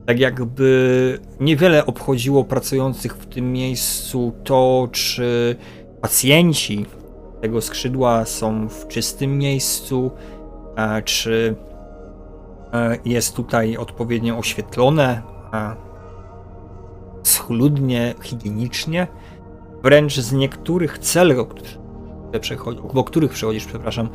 [0.06, 5.56] Tak jakby niewiele obchodziło pracujących w tym miejscu to, czy
[6.02, 6.86] pacjenci
[7.42, 10.12] tego skrzydła są w czystym miejscu,
[11.06, 11.56] czy
[12.74, 15.22] e, jest tutaj odpowiednio oświetlone,
[17.24, 19.08] schludnie, higienicznie.
[19.84, 21.48] Wręcz z niektórych celów,
[22.90, 24.10] obok których przechodzisz, przepraszam,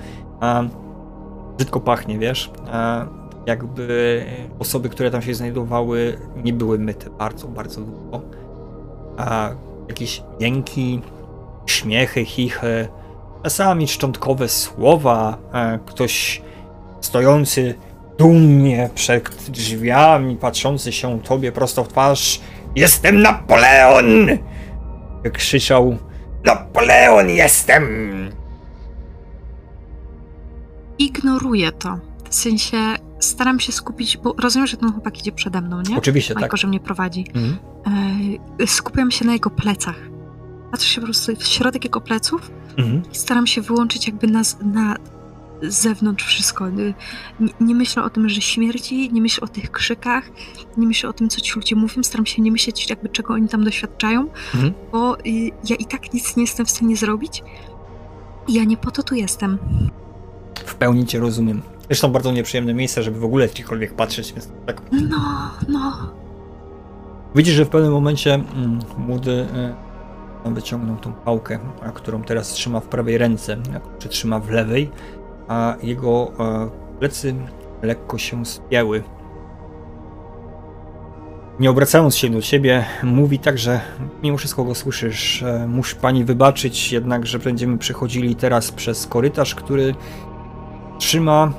[1.56, 2.50] brzydko pachnie, wiesz.
[3.46, 4.24] Jakby
[4.58, 8.20] osoby, które tam się znajdowały, nie były myte bardzo, bardzo długo.
[9.88, 11.00] Jakieś jęki,
[11.66, 12.88] śmiechy, chichy,
[13.46, 15.38] czasami szczątkowe słowa,
[15.86, 16.42] ktoś
[17.00, 17.74] stojący
[18.18, 22.40] dumnie przed drzwiami, patrzący się tobie prosto w twarz.
[22.76, 24.26] Jestem Napoleon!
[25.32, 25.96] Krzyczał
[26.44, 27.84] Napoleon jestem!
[30.98, 31.98] Ignoruję to.
[32.30, 32.76] W sensie
[33.20, 35.98] staram się skupić, bo rozumiem, że ten chłopak idzie przede mną, nie?
[35.98, 36.56] Oczywiście, Majko, tak.
[36.56, 37.24] że mnie prowadzi.
[37.34, 37.58] Mhm.
[38.60, 40.15] E, skupiam się na jego plecach.
[40.76, 43.02] Patrzę się po prostu w środek jego pleców mhm.
[43.12, 44.96] i staram się wyłączyć jakby na, na
[45.62, 46.68] zewnątrz wszystko.
[46.70, 46.94] Nie,
[47.60, 50.30] nie, myślę o tym, że śmierci, nie myślę o tych krzykach,
[50.76, 53.48] nie myślę o tym, co ci ludzie mówią, staram się nie myśleć jakby czego oni
[53.48, 54.74] tam doświadczają, mhm.
[54.92, 55.22] bo y,
[55.68, 57.42] ja i tak nic nie jestem w stanie zrobić.
[58.48, 59.58] I ja nie po to tu jestem.
[60.66, 61.62] W pełni cię rozumiem.
[61.86, 64.82] Zresztą bardzo nieprzyjemne miejsce, żeby w ogóle gdziekolwiek patrzeć, więc tak.
[64.92, 66.12] No, no.
[67.34, 69.85] Widzisz, że w pewnym momencie mm, młody y,
[70.54, 71.58] wyciągnął tą pałkę,
[71.94, 73.56] którą teraz trzyma w prawej ręce,
[73.98, 74.90] czy trzyma w lewej
[75.48, 77.34] a jego e, plecy
[77.82, 79.02] lekko się spięły.
[81.60, 83.80] Nie obracając się do ciebie, mówi tak, że
[84.22, 85.44] mimo wszystko go słyszysz.
[85.68, 89.94] Muszę pani wybaczyć, jednak, że będziemy przechodzili teraz przez korytarz, który
[90.98, 91.52] trzyma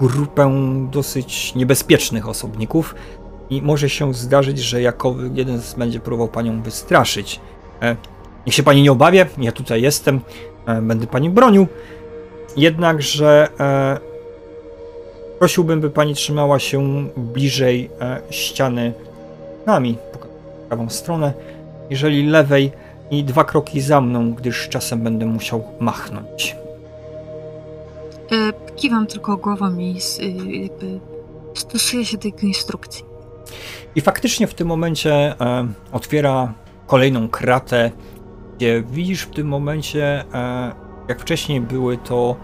[0.00, 0.52] grupę
[0.90, 2.94] dosyć niebezpiecznych osobników
[3.50, 7.40] i może się zdarzyć, że jako jeden z będzie próbował panią wystraszyć.
[7.82, 7.96] E,
[8.46, 10.20] niech się pani nie obawia, ja tutaj jestem.
[10.66, 11.66] E, będę pani bronił.
[12.56, 13.98] Jednakże e,
[15.38, 17.90] prosiłbym, by pani trzymała się bliżej
[18.30, 18.92] ściany
[19.66, 19.98] nami,
[20.68, 21.32] prawą stronę,
[21.90, 22.72] jeżeli lewej
[23.10, 26.56] i dwa kroki za mną, gdyż czasem będę musiał machnąć.
[28.76, 29.96] Kiwam tylko głową i
[30.62, 31.00] jakby
[31.54, 33.07] stosuję się do instrukcji.
[33.94, 36.52] I faktycznie w tym momencie e, otwiera
[36.86, 37.90] kolejną kratę,
[38.56, 40.72] gdzie widzisz w tym momencie e,
[41.08, 42.36] jak wcześniej były to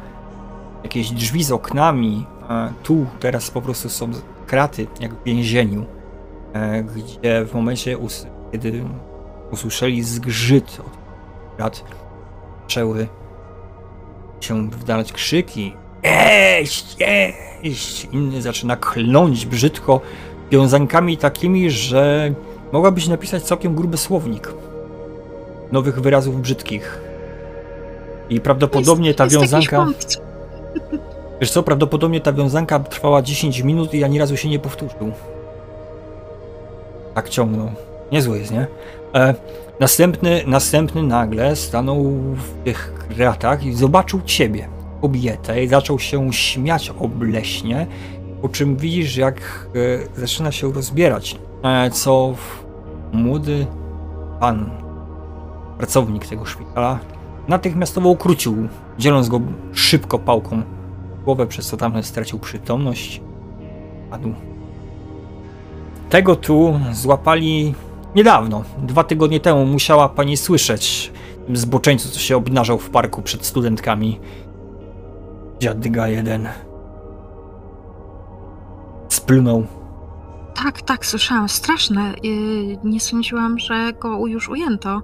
[0.83, 2.27] jakieś drzwi z oknami,
[2.83, 4.11] tu teraz po prostu są
[4.47, 5.87] kraty, jak w więzieniu,
[6.53, 7.97] e, gdzie w momencie,
[8.53, 8.85] kiedy
[9.51, 10.99] usłyszeli zgrzyt od
[11.57, 11.85] krat,
[12.63, 13.09] zaczęły
[14.41, 15.75] się wdalać krzyki.
[16.03, 16.97] Jeść,
[17.63, 18.09] jeść!
[18.13, 20.01] Inny zaczyna kląć brzydko
[20.51, 22.35] wiązankami takimi, że
[22.73, 24.53] mogłabyś napisać całkiem gruby słownik
[25.73, 27.01] nowych wyrazów brzydkich.
[28.31, 29.87] I prawdopodobnie jest, ta jest wiązanka.
[31.41, 35.13] Wiesz co, prawdopodobnie ta wiązanka trwała 10 minut i ani razu się nie powtórzył.
[37.15, 37.71] Tak ciągnął.
[38.13, 38.67] Niezły jest, nie?
[39.15, 39.35] E,
[39.81, 42.05] następny, następny nagle stanął
[42.37, 44.69] w tych kratach i zobaczył ciebie,
[45.01, 47.87] kobietę, i zaczął się śmiać obleśnie,
[48.45, 49.69] po czym widzisz, jak
[50.17, 52.35] e, zaczyna się rozbierać, e, co
[53.13, 53.67] młody
[54.41, 54.71] pan,
[55.79, 56.99] pracownik tego szpitala,
[57.49, 59.41] natychmiastowo ukrócił, dzieląc go
[59.73, 60.63] szybko pałką
[61.21, 63.21] w głowę, przez co tamten stracił przytomność.
[64.11, 64.35] Padł.
[66.11, 67.75] Tego tu złapali
[68.15, 69.67] niedawno, dwa tygodnie temu.
[69.67, 71.13] Musiała pani słyszeć
[71.53, 74.21] zboczeńcu, co się obnażał w parku przed studentkami.
[75.61, 76.49] Dziadyga jeden.
[79.15, 79.67] Splunął.
[80.55, 81.49] Tak, tak, słyszałam.
[81.49, 82.15] Straszne.
[82.23, 85.03] Yy, nie sądziłam, że go już ujęto.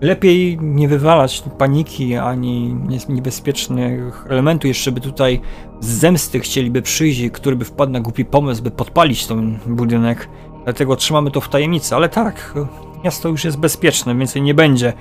[0.00, 2.76] Lepiej nie wywalać paniki ani
[3.08, 5.40] niebezpiecznych elementów, jeszcze by tutaj
[5.80, 10.28] z zemsty chcieliby przyjść, który by wpadł na głupi pomysł, by podpalić ten budynek.
[10.64, 12.54] Dlatego trzymamy to w tajemnicy, ale tak,
[13.04, 14.92] miasto już jest bezpieczne, więcej nie będzie.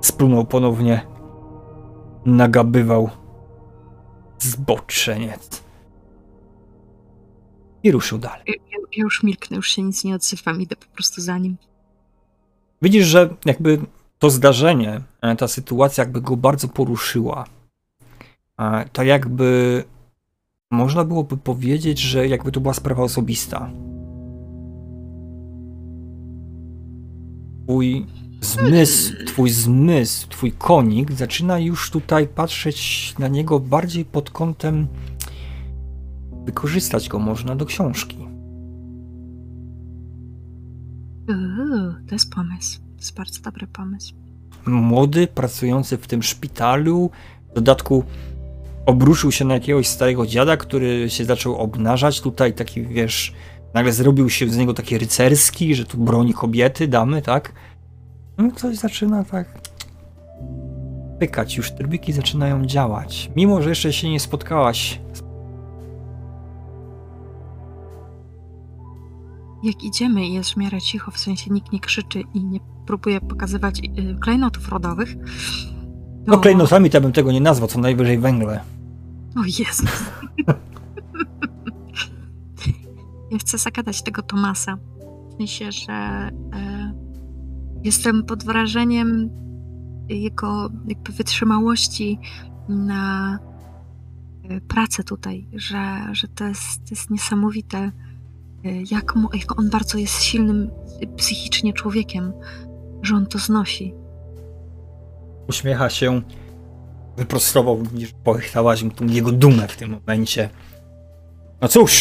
[0.00, 1.06] Splunął ponownie.
[2.26, 3.10] Nagabywał.
[4.38, 5.61] Zboczeniec.
[7.82, 8.42] I ruszył dalej.
[8.46, 11.56] Ja, ja, już milknę, już się nic nie odzywam, idę po prostu za nim.
[12.82, 13.78] Widzisz, że jakby
[14.18, 17.44] to zdarzenie, e, ta sytuacja jakby go bardzo poruszyła.
[18.92, 19.84] Tak jakby
[20.70, 23.70] można byłoby powiedzieć, że jakby to była sprawa osobista.
[27.64, 28.06] Twój
[28.40, 34.88] zmysł, twój zmysł, twój konik zaczyna już tutaj patrzeć na niego bardziej pod kątem
[36.44, 38.16] wykorzystać go można do książki.
[41.28, 42.78] Uuu, to jest pomysł.
[42.78, 44.14] To jest bardzo dobry pomysł.
[44.66, 47.10] Młody, pracujący w tym szpitalu,
[47.50, 48.04] w dodatku
[48.86, 53.34] obruszył się na jakiegoś starego dziada, który się zaczął obnażać tutaj, taki wiesz,
[53.74, 57.52] nagle zrobił się z niego taki rycerski, że tu broni kobiety, damy, tak?
[58.38, 59.62] No coś zaczyna tak
[61.22, 63.30] pykać, już trybiki zaczynają działać.
[63.36, 65.22] Mimo, że jeszcze się nie spotkałaś z
[69.62, 73.20] Jak idziemy i jest w miarę cicho, w sensie nikt nie krzyczy i nie próbuje
[73.20, 75.16] pokazywać y, klejnotów rodowych.
[75.16, 75.22] To...
[76.26, 78.60] No klejnotami to bym tego nie nazwał, co najwyżej węgle.
[79.36, 80.04] O Jezus.
[83.30, 84.78] ja chcę zagadać tego Tomasa.
[85.30, 86.92] W sensie, że e,
[87.84, 89.30] jestem pod wrażeniem
[90.08, 92.18] jego jakby wytrzymałości
[92.68, 93.38] na
[94.44, 97.92] e, pracę tutaj, że, że to, jest, to jest niesamowite,
[98.90, 100.70] jak, mu, jak on bardzo jest silnym
[101.16, 102.32] psychicznie człowiekiem,
[103.02, 103.94] że on to znosi.
[105.48, 106.22] Uśmiecha się,
[107.16, 110.48] wyprostował, widzisz, pochwałaś tą jego dumę w tym momencie.
[111.60, 111.92] No cóż,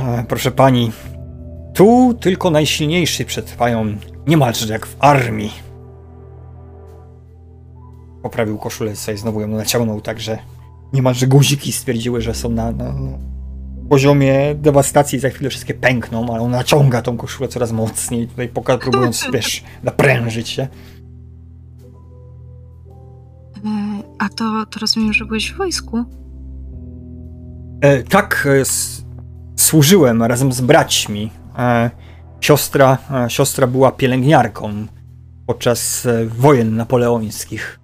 [0.00, 0.92] e, proszę pani,
[1.74, 5.52] tu tylko najsilniejsi przetrwają, niemalże jak w armii.
[8.22, 10.38] Poprawił koszulę sobie, znowu ją naciągnął, także
[10.92, 12.94] niemalże guziki stwierdziły, że są na, na
[13.88, 18.78] poziomie dewastacji, za chwilę wszystkie pękną, ale on naciąga tą koszulę coraz mocniej, tutaj poka-
[18.78, 20.62] próbując, wiesz, naprężyć się.
[23.64, 26.04] E, a to, to rozumiem, że byłeś w wojsku?
[27.80, 29.04] E, tak, e, s-
[29.56, 31.30] służyłem razem z braćmi.
[31.58, 31.90] E,
[32.40, 34.70] siostra, e, siostra była pielęgniarką
[35.46, 37.80] podczas e, wojen napoleońskich.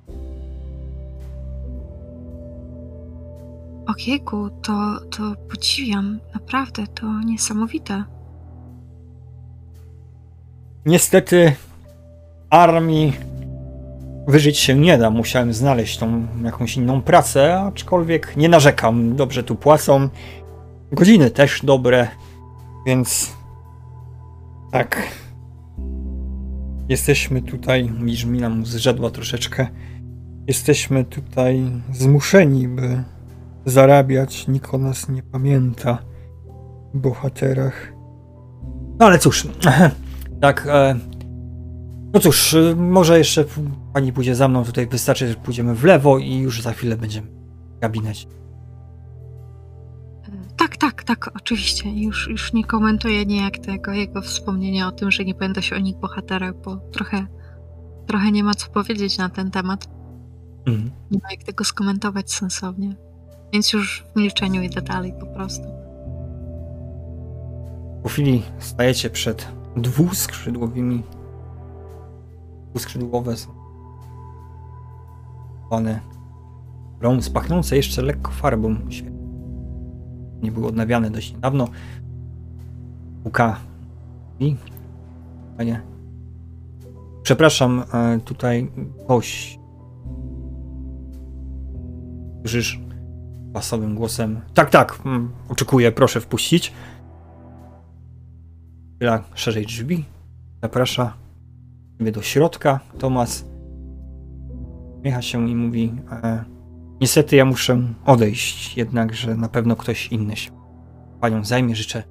[3.96, 6.20] Ojejku, to, to podziwiam.
[6.35, 8.05] Naprawdę, to niesamowite.
[10.87, 11.52] Niestety
[12.50, 13.12] armii
[14.28, 15.11] wyżyć się nie da.
[15.11, 19.16] Musiałem znaleźć tą jakąś inną pracę, aczkolwiek nie narzekam.
[19.16, 20.09] Dobrze tu płacą.
[20.92, 22.09] Godziny też dobre,
[22.87, 23.33] więc
[24.72, 25.02] tak.
[26.88, 27.90] Jesteśmy tutaj,
[28.26, 29.66] mina mu zrzedła troszeczkę.
[30.46, 33.05] Jesteśmy tutaj zmuszeni, by
[33.64, 34.48] zarabiać.
[34.48, 35.98] Nikt o nas nie pamięta.
[36.94, 37.92] Bohaterach.
[38.98, 39.46] No ale cóż,
[40.40, 40.66] tak.
[40.66, 40.98] E,
[42.14, 43.44] no cóż, e, może jeszcze
[43.92, 44.64] pani pójdzie za mną.
[44.64, 47.27] Tutaj wystarczy, że pójdziemy w lewo i już za chwilę będziemy
[47.77, 48.27] w gabinecie.
[50.57, 51.90] Tak, tak, tak, oczywiście.
[51.90, 55.79] Już, już nie komentuję niejak tego jego wspomnienia o tym, że nie pamięta się o
[55.79, 57.27] nich bohaterach, bo trochę,
[58.07, 59.88] trochę nie ma co powiedzieć na ten temat.
[60.66, 60.90] Mhm.
[61.11, 62.96] Nie ma jak tego skomentować sensownie.
[63.53, 65.65] Więc już w milczeniu idę dalej po prostu.
[68.03, 71.03] Po chwili stajecie przed dwuskrzydłowymi.
[72.71, 73.51] Dwuskrzydłowe są.
[75.71, 76.01] One
[77.01, 78.77] brąz, pachnące jeszcze lekko farbą.
[80.43, 81.69] Nie były odnawiane dość niedawno.
[83.25, 83.57] Puka.
[84.41, 84.57] I.
[85.57, 85.83] Panie.
[87.23, 88.71] Przepraszam, e, tutaj
[89.09, 89.59] gość.
[92.41, 92.81] Słyszysz
[93.53, 94.41] basowym głosem.
[94.55, 96.73] Tak, tak, mm, oczekuję, proszę wpuścić.
[98.95, 100.05] Otwiera szerzej drzwi.
[100.62, 101.17] Zaprasza
[101.99, 102.81] mnie do środka.
[102.99, 103.45] Tomas
[104.99, 106.45] uśmiecha się i mówi: e,
[107.01, 110.51] Niestety ja muszę odejść, jednakże na pewno ktoś inny się
[111.20, 111.76] panią zajmie.
[111.76, 112.03] Życzę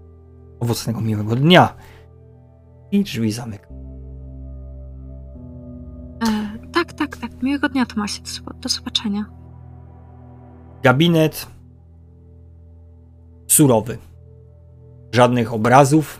[0.59, 1.73] owocnego, miłego dnia.
[2.91, 3.67] I drzwi zamyka.
[6.23, 7.43] E, tak, tak, tak.
[7.43, 8.21] Miłego dnia, Tomasie.
[8.61, 9.40] Do zobaczenia.
[10.83, 11.47] Gabinet
[13.47, 13.97] surowy.
[15.11, 16.19] Żadnych obrazów,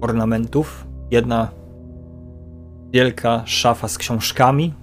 [0.00, 0.86] ornamentów.
[1.10, 1.48] Jedna
[2.92, 4.74] wielka szafa z książkami.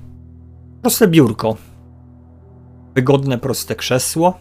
[0.81, 1.57] Proste biurko.
[2.95, 4.33] Wygodne, proste krzesło.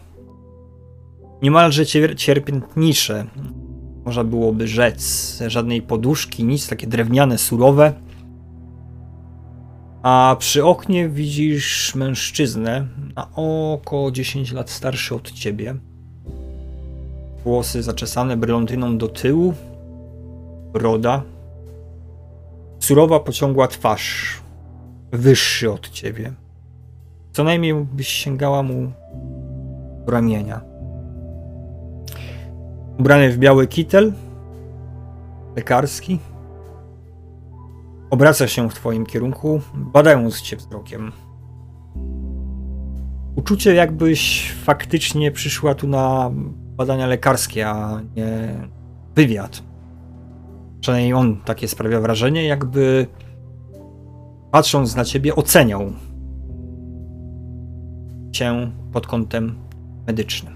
[1.41, 3.25] Niemalże cier- cierpiętnicze.
[4.05, 5.43] Można byłoby rzec.
[5.47, 6.67] Żadnej poduszki, nic.
[6.67, 7.93] Takie drewniane, surowe.
[10.03, 15.75] A przy oknie widzisz mężczyznę na około 10 lat starszy od ciebie.
[17.43, 19.53] Włosy zaczesane brylantyną do tyłu,
[20.73, 21.23] broda.
[22.79, 24.41] Surowa, pociągła twarz,
[25.11, 26.33] wyższy od ciebie.
[27.31, 28.91] Co najmniej byś sięgała mu
[30.07, 30.61] ramienia.
[32.99, 34.13] ubrany w biały kitel
[35.55, 36.19] lekarski.
[38.11, 41.11] Obraca się w twoim kierunku, badając cię wzrokiem.
[43.35, 46.31] Uczucie, jakbyś faktycznie przyszła tu na
[46.77, 48.55] badania lekarskie, a nie
[49.15, 49.63] wywiad.
[50.79, 53.07] Przynajmniej on takie sprawia wrażenie, jakby
[54.51, 55.91] patrząc na ciebie, oceniał
[58.31, 59.55] cię pod kątem
[60.07, 60.53] medycznym.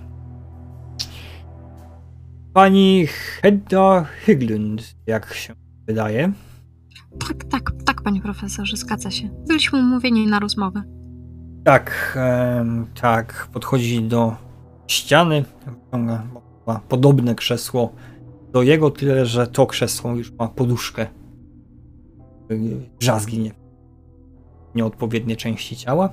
[2.54, 5.54] Pani Hedda Hyglund, jak się
[5.88, 6.32] wydaje.
[7.20, 9.30] Tak, tak, tak, panie profesorze, zgadza się.
[9.48, 10.84] Byliśmy umówieni na rozmowę.
[11.64, 12.18] Tak,
[13.02, 14.36] tak, podchodzi do
[14.88, 15.46] ściany,
[16.68, 17.94] ma podobne krzesło
[18.52, 21.08] do jego, tyle że to krzesło już ma poduszkę.
[23.00, 23.52] Drzazgi nie,
[24.76, 26.10] nieodpowiednie części ciała.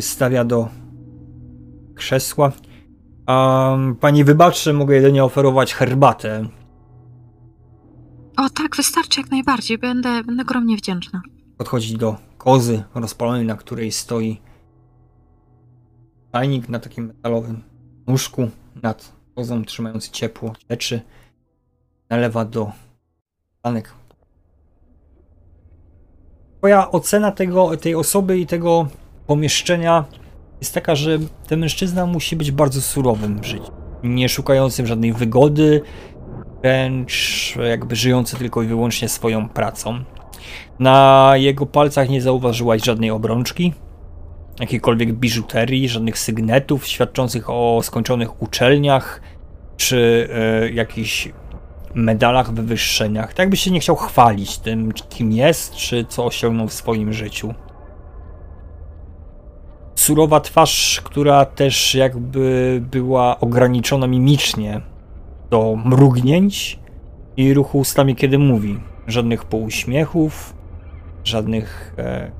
[0.00, 0.68] Stawia do
[1.94, 2.52] krzesła.
[3.28, 6.44] Um, pani wybaczy, mogę jedynie oferować herbatę.
[8.42, 9.78] O tak, wystarczy jak najbardziej.
[9.78, 11.22] Będę, będę ogromnie wdzięczna.
[11.56, 14.40] Podchodzi do kozy rozpalonej, na której stoi
[16.30, 17.62] tajnik na takim metalowym
[18.06, 18.50] nóżku
[18.82, 21.00] nad kozą, trzymający ciepło cieczy.
[22.10, 22.72] Nalewa do
[23.58, 23.94] szklanek.
[26.58, 28.88] Twoja ocena tego, tej osoby i tego
[29.26, 30.04] pomieszczenia
[30.60, 33.72] jest taka, że ten mężczyzna musi być bardzo surowym w życiu.
[34.02, 35.82] Nie szukającym żadnej wygody,
[36.62, 40.04] wręcz jakby żyjący tylko i wyłącznie swoją pracą.
[40.78, 43.72] Na jego palcach nie zauważyłaś żadnej obrączki,
[44.60, 49.20] jakiejkolwiek biżuterii, żadnych sygnetów świadczących o skończonych uczelniach
[49.76, 51.28] czy e, jakichś
[51.94, 53.28] medalach, wywyższeniach.
[53.28, 57.54] Tak jakby się nie chciał chwalić tym, kim jest, czy co osiągnął w swoim życiu.
[59.94, 64.80] Surowa twarz, która też jakby była ograniczona mimicznie
[65.52, 66.78] do mrugnięć
[67.36, 68.80] i ruchu ustami, kiedy mówi.
[69.06, 70.54] Żadnych półuśmiechów,
[71.24, 72.30] żadnych e,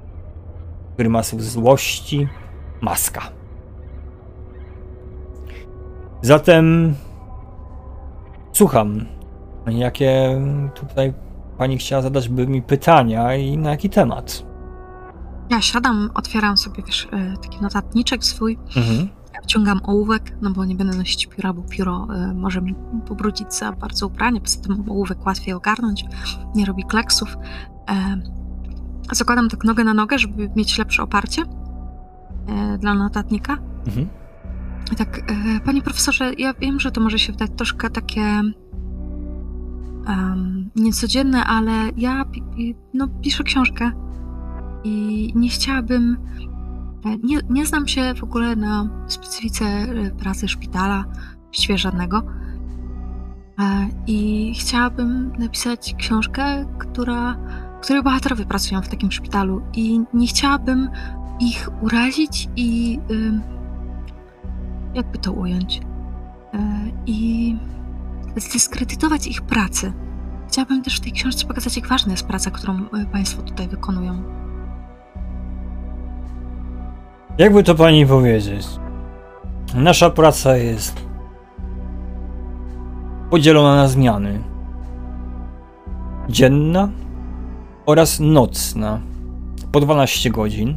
[0.99, 2.29] grymasów złości.
[2.81, 3.23] Maska.
[6.23, 6.95] Zatem
[8.53, 9.07] słucham.
[9.67, 10.41] Jakie
[10.75, 11.13] tutaj
[11.59, 14.47] pani chciała zadać by mi pytania i na jaki temat?
[15.51, 19.09] Ja siadam, otwieram sobie wiesz, e, taki notatniczek swój, Mhm.
[19.43, 22.75] Wciągam ołówek, no bo nie będę nosić pióra, bo pióro e, może mi
[23.09, 26.05] pobrudzić za bardzo ubranie, poza tym ołówek łatwiej ogarnąć,
[26.55, 27.37] nie robi kleksów.
[27.91, 28.23] E,
[29.13, 31.43] zakładam tak nogę na nogę, żeby mieć lepsze oparcie
[32.47, 33.59] e, dla notatnika.
[33.87, 34.09] Mhm.
[34.93, 38.23] I tak, e, panie profesorze, ja wiem, że to może się wydać troszkę takie
[40.07, 42.25] em, niecodzienne, ale ja
[42.95, 43.91] no, piszę książkę
[44.85, 46.17] i nie chciałabym.
[47.05, 51.05] Nie, nie znam się w ogóle na specyfice e, pracy szpitala,
[51.45, 52.23] właściwie żadnego.
[53.59, 57.37] E, I chciałabym napisać książkę, która,
[57.83, 59.63] której bohaterowie pracują w takim szpitalu.
[59.75, 60.89] I nie chciałabym
[61.41, 62.99] ich urazić i.
[64.95, 65.81] jakby to ująć?
[66.55, 66.59] E,
[67.07, 67.57] I
[68.37, 69.93] zdyskredytować ich pracę.
[70.49, 74.43] Chciałabym też w tej książce pokazać, jak ważna jest praca, którą Państwo tutaj wykonują.
[77.39, 78.67] Jakby to pani powiedzieć?
[79.75, 81.07] Nasza praca jest
[83.31, 84.41] podzielona na zmiany.
[86.29, 86.89] Dzienna
[87.87, 89.01] oraz nocna.
[89.73, 90.75] Po 12 godzin.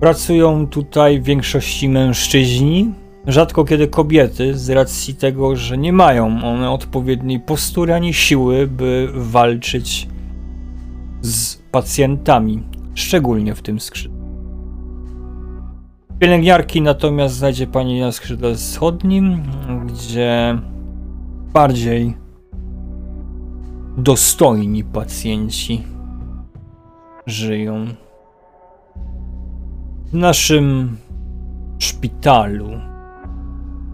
[0.00, 2.92] Pracują tutaj w większości mężczyźni,
[3.26, 9.08] rzadko kiedy kobiety, z racji tego, że nie mają one odpowiedniej postury ani siły, by
[9.14, 10.08] walczyć
[11.20, 12.62] z pacjentami,
[12.98, 14.18] szczególnie w tym skrzydle.
[16.18, 19.42] Pielęgniarki natomiast znajdzie pani na skrzydle wschodnim,
[19.86, 20.58] gdzie
[21.52, 22.16] bardziej
[23.96, 25.82] dostojni pacjenci
[27.26, 27.86] żyją.
[30.06, 30.96] W naszym
[31.78, 32.68] szpitalu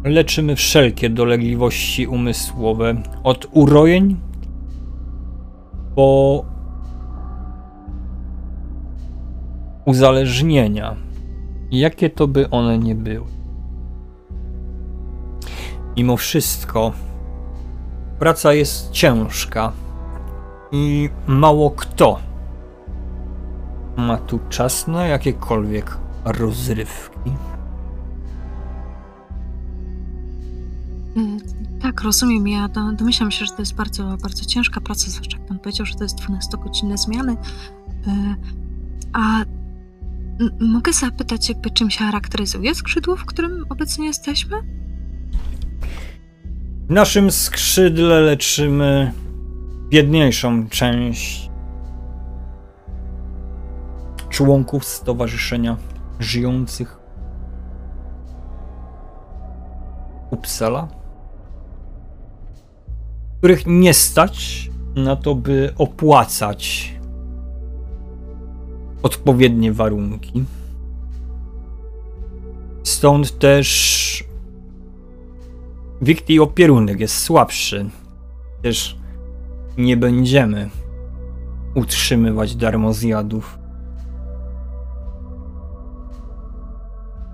[0.05, 4.17] leczymy wszelkie dolegliwości umysłowe, od urojeń
[5.95, 6.45] po
[9.85, 10.97] uzależnienia,
[11.71, 13.27] jakie to by one nie były.
[15.97, 16.93] Mimo wszystko,
[18.19, 19.73] praca jest ciężka
[20.73, 22.19] i mało kto
[23.97, 27.31] ma tu czas na jakiekolwiek rozrywki.
[31.17, 32.49] Y, Tak, rozumiem.
[32.49, 35.87] Ja do, domyślam się, że to jest bardzo, bardzo ciężka praca, zwłaszcza jak pan powiedział,
[35.87, 37.33] że to jest 12-godzinne zmiany.
[37.33, 37.37] Y,
[39.13, 39.45] A
[40.61, 44.57] mogę zapytać, jakby czym się charakteryzuje skrzydło, w którym obecnie jesteśmy?
[46.89, 49.13] W naszym skrzydle leczymy
[49.89, 51.51] biedniejszą część
[54.29, 55.77] członków stowarzyszenia
[56.19, 56.99] żyjących
[60.31, 60.89] Uppsala,
[63.39, 66.95] których nie stać na to, by opłacać
[69.05, 70.45] odpowiednie warunki.
[72.83, 74.25] Stąd też
[76.03, 77.91] Wikti opierunek jest słabszy.
[78.63, 78.99] Też
[79.79, 80.71] nie będziemy
[81.75, 83.59] utrzymywać darmozjadów.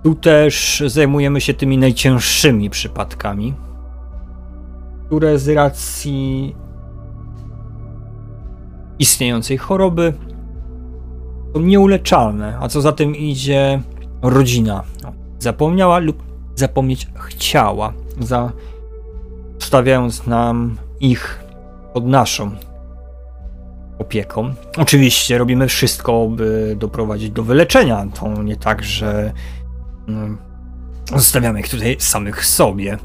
[0.03, 3.53] Tu też zajmujemy się tymi najcięższymi przypadkami,
[5.05, 6.55] które z racji
[8.99, 10.13] istniejącej choroby
[11.53, 13.81] są nieuleczalne, a co za tym idzie
[14.21, 14.83] rodzina
[15.39, 16.23] zapomniała lub
[16.55, 17.93] zapomnieć chciała,
[19.59, 21.43] zostawiając nam ich
[21.93, 22.51] pod naszą
[23.99, 24.53] opieką.
[24.77, 28.07] Oczywiście robimy wszystko, by doprowadzić do wyleczenia.
[28.19, 29.33] To nie tak, że
[30.07, 30.37] mm,
[31.15, 32.97] zostawiamy ich tutaj samych sobie.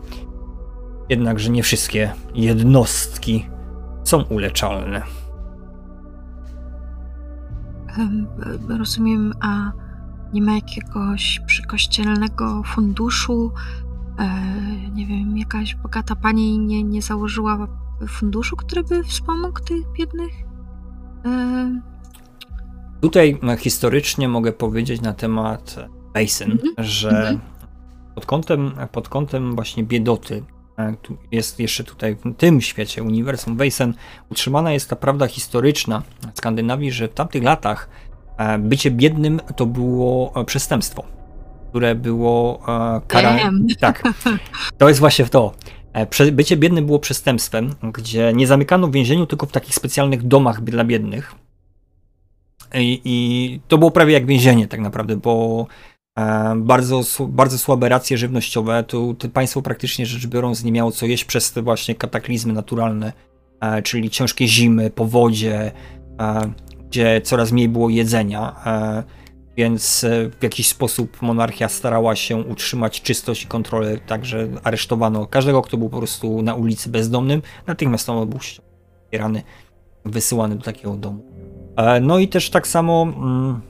[1.09, 3.47] Jednakże nie wszystkie jednostki
[4.05, 5.03] są uleczalne.
[8.69, 9.73] Rozumiem, a
[10.33, 13.53] nie ma jakiegoś przykościelnego funduszu?
[14.19, 17.69] E, nie wiem, jakaś bogata pani nie, nie założyła
[18.09, 20.33] funduszu, który by wspomógł tych biednych?
[21.25, 21.81] E...
[23.01, 25.77] Tutaj no, historycznie mogę powiedzieć na temat
[26.15, 26.83] Basin, mm -hmm.
[26.83, 27.39] że -hmm.
[28.15, 30.56] pod, kątem, pod kątem właśnie biedoty e,
[31.33, 33.95] jest jeszcze tutaj w tym świecie uniwersum Weisen
[34.31, 36.03] utrzymana jest ta prawda historyczna
[36.35, 37.89] w Skandynawii, że w tamtych latach
[38.39, 41.05] e, bycie biednym to było e, przestępstwo,
[41.71, 42.61] które było
[43.09, 43.53] karane.
[43.81, 44.03] Tak,
[44.79, 45.55] to jest właśnie to.
[46.33, 50.85] Bycie biednym było przestępstwem, gdzie nie zamykano w więzieniu, tylko w takich specjalnych domach dla
[50.85, 51.35] biednych.
[52.75, 55.96] I, I, to było prawie jak więzienie, tak naprawdę, bo E,
[56.57, 58.85] bardzo, bardzo słabe racje żywnościowe.
[58.85, 63.13] Tu, państwo praktycznie rzecz biorąc nie miało co jeść przez te właśnie kataklizmy naturalne,
[63.61, 65.73] e, czyli ciężkie zimy, powodzie,
[66.21, 66.41] e,
[66.89, 68.57] gdzie coraz mniej było jedzenia.
[69.57, 70.07] Więc
[70.41, 75.89] w jakiś sposób monarchia starała się utrzymać czystość i kontrolę, także aresztowano każdego, kto był
[75.89, 79.43] po prostu na ulicy bezdomnym, natychmiast on był ścierany,
[80.05, 81.23] wysyłany do takiego domu.
[82.01, 83.61] No i też tak samo mm,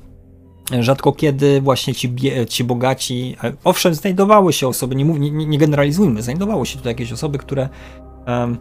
[0.81, 2.15] rzadko kiedy właśnie ci,
[2.49, 7.13] ci bogaci, owszem, znajdowały się osoby, nie, mów, nie, nie generalizujmy, znajdowały się tutaj jakieś
[7.13, 7.69] osoby, które
[8.27, 8.59] um,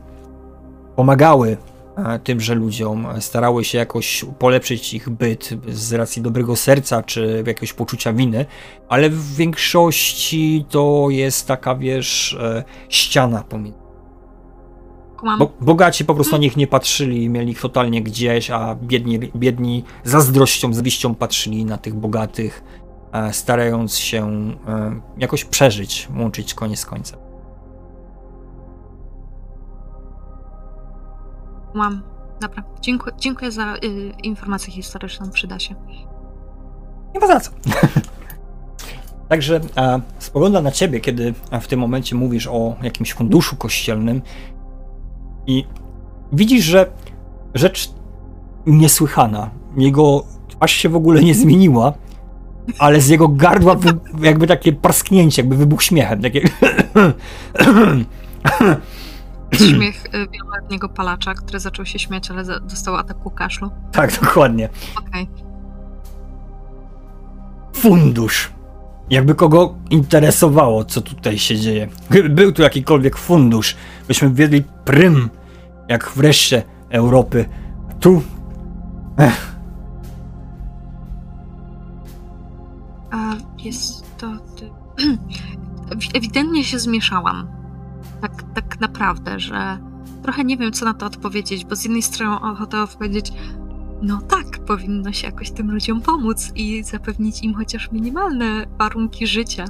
[0.96, 1.58] pomagały
[2.24, 8.14] tymże ludziom, starały się jakoś polepszyć ich byt z racji dobrego serca czy jakiegoś poczucia
[8.14, 8.46] winy,
[8.90, 13.85] ale w większości to jest taka, wiesz, e, ściana pomiędzy
[15.40, 19.84] bo, bogaci po prostu na nich nie patrzyli, mieli ich totalnie gdzieś, a biedni, biedni
[20.04, 22.64] zazdrością, zwiścią patrzyli na tych bogatych,
[23.12, 24.28] e, starając się
[24.68, 27.20] e, jakoś przeżyć, łączyć koniec z końcem.
[31.74, 32.02] Mam.
[32.42, 32.64] Dobra.
[32.82, 35.76] Dziękuję, dziękuję za y, informację historyczną, przyda się.
[37.14, 37.52] Nie ma za co.
[39.30, 44.22] Także e, spoglądam na ciebie, kiedy w tym momencie mówisz o jakimś funduszu kościelnym
[45.48, 45.66] i
[46.34, 46.92] widzisz, że
[47.54, 47.92] rzecz
[48.66, 49.50] niesłychana.
[49.78, 51.94] Jego twarz się w ogóle nie zmieniła,
[52.80, 53.76] ale z jego gardła
[54.22, 56.22] jakby takie parsknięcie, jakby wybuch śmiechem.
[56.22, 56.42] Takie...
[59.54, 63.70] Śmiech y, wieloletniego palacza, który zaczął się śmiać, ale dostał ataku kaszlu.
[63.92, 64.70] Tak, dokładnie.
[64.96, 65.24] Okej.
[65.24, 65.46] Okay.
[67.74, 68.55] Fundusz.
[69.10, 71.88] Jakby kogo interesowało, co tutaj się dzieje.
[72.10, 73.76] Gdyby był tu jakikolwiek fundusz,
[74.08, 75.30] byśmy wiedli prym,
[75.88, 77.46] jak wreszcie Europy.
[78.00, 78.22] Tu.
[79.18, 79.56] Ech.
[83.12, 83.34] A
[83.64, 84.28] jest to.
[86.16, 87.48] Ewidentnie się zmieszałam.
[88.22, 89.78] Tak, tak naprawdę, że
[90.24, 93.34] trochę nie wiem, co na to odpowiedzieć, bo z jednej strony ochotę odpowiedzieć,
[94.02, 99.66] no tak, powinno się jakoś tym ludziom pomóc i zapewnić im chociaż minimalne warunki życia,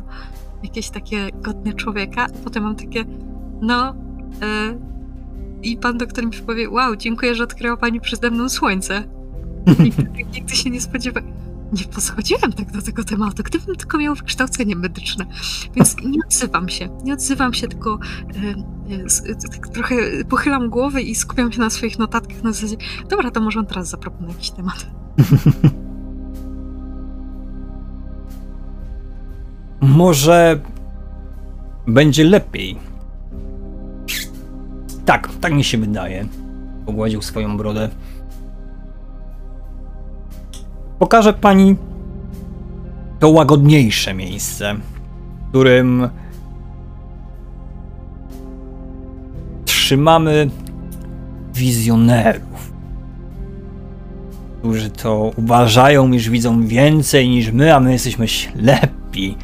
[0.64, 2.26] jakieś takie godne człowieka.
[2.26, 3.06] A potem mam takie,
[3.62, 3.96] no.
[4.42, 4.78] E,
[5.64, 9.04] I pan doktor mi powie, wow, dziękuję, że odkryła pani przede mną słońce.
[9.84, 11.35] Nigdy, nigdy się nie spodziewałem
[11.74, 15.26] nie podchodziłem tak do tego tematu, gdybym tylko miał wykształcenie medyczne.
[15.76, 16.90] Więc nie odzywam się.
[17.04, 18.56] Nie odzywam się, tylko e,
[19.30, 19.96] e, tak trochę
[20.30, 22.78] pochylam głowę i skupiam się na swoich notatkach na zasadzie,
[23.10, 24.88] dobra, to może on teraz zaproponuje jakiś temat.
[29.82, 30.60] może
[31.88, 32.78] będzie lepiej,
[35.06, 36.28] tak, tak mi się wydaje.
[36.86, 37.90] Pogładził swoją brodę.
[41.00, 41.76] Pokażę pani
[43.20, 46.10] to łagodniejsze miejsce, w którym
[49.66, 50.50] trzymamy
[51.54, 52.74] wizjonerów,
[54.60, 59.38] którzy to uważają, iż widzą więcej niż my, a my jesteśmy ślepi.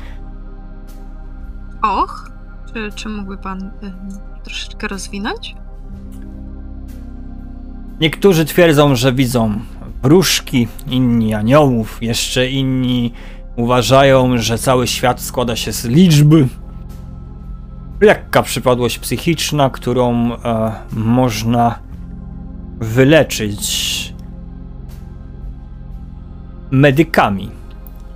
[1.81, 2.31] Och,
[2.73, 3.71] czy, czy mógłby pan y,
[4.43, 5.55] troszeczkę rozwinąć?
[7.99, 9.59] Niektórzy twierdzą, że widzą
[10.03, 13.13] wróżki, inni aniołów, jeszcze inni
[13.55, 16.47] uważają, że cały świat składa się z liczby.
[18.01, 21.79] Lekka przypadłość psychiczna, którą e, można
[22.79, 24.13] wyleczyć
[26.71, 27.51] medykami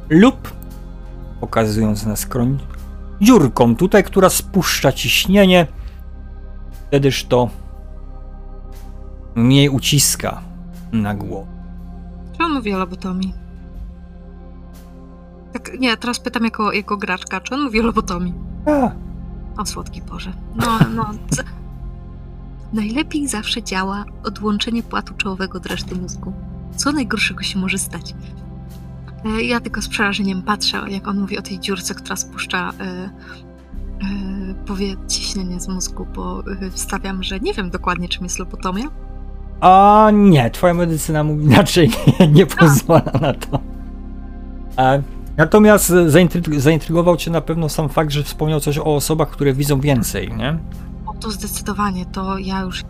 [0.10, 0.54] lub
[1.40, 2.60] pokazując na skroń
[3.22, 5.68] dziurką tutaj, która spuszcza ciśnienie.
[6.88, 7.50] Wtedyż to
[9.36, 10.42] mniej uciska
[10.92, 11.55] na głowę.
[12.46, 13.34] On mówi o lobotomii?
[15.54, 18.34] Tak, nie, teraz pytam jako, jako graczka, czy on mówi o lobotomii?
[18.66, 18.92] A,
[19.62, 20.34] O słodki Boże.
[20.56, 21.12] No, no.
[22.74, 26.34] Najlepiej zawsze działa odłączenie płatu czołowego od reszty mózgu.
[26.76, 28.16] Co najgorszego się może stać?
[29.26, 32.84] E, Ja tylko z przerażeniem patrzę, jak on mówi o tej dziurce, która spuszcza e,
[32.84, 33.10] e,
[34.66, 38.86] powie ciśnienie z mózgu, bo e, wstawiam, że nie wiem dokładnie, czym jest lobotomia.
[39.62, 41.90] A nie, twoja medycyna mówi inaczej,
[42.20, 43.60] nie, nie pozwala na to.
[44.78, 45.02] E,
[45.38, 49.80] natomiast zaintry- zaintrygował cię na pewno sam fakt, że wspomniał coś o osobach, które widzą
[49.80, 50.58] więcej, nie?
[51.06, 52.84] O, to zdecydowanie, to ja już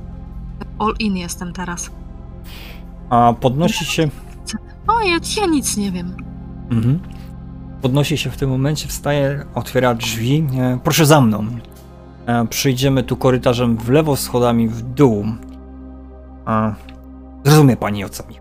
[0.79, 1.89] all in jestem teraz.
[3.09, 4.09] A podnosi się
[4.87, 6.13] O, ja, ja nic nie wiem.
[6.71, 6.99] Mhm.
[7.81, 10.47] Podnosi się w tym momencie, wstaje, otwiera drzwi.
[10.59, 11.45] E, proszę za mną.
[12.25, 15.25] E, przyjdziemy tu korytarzem w lewo, schodami w dół.
[16.47, 16.73] E,
[17.43, 18.35] zrozumie pani o co mi.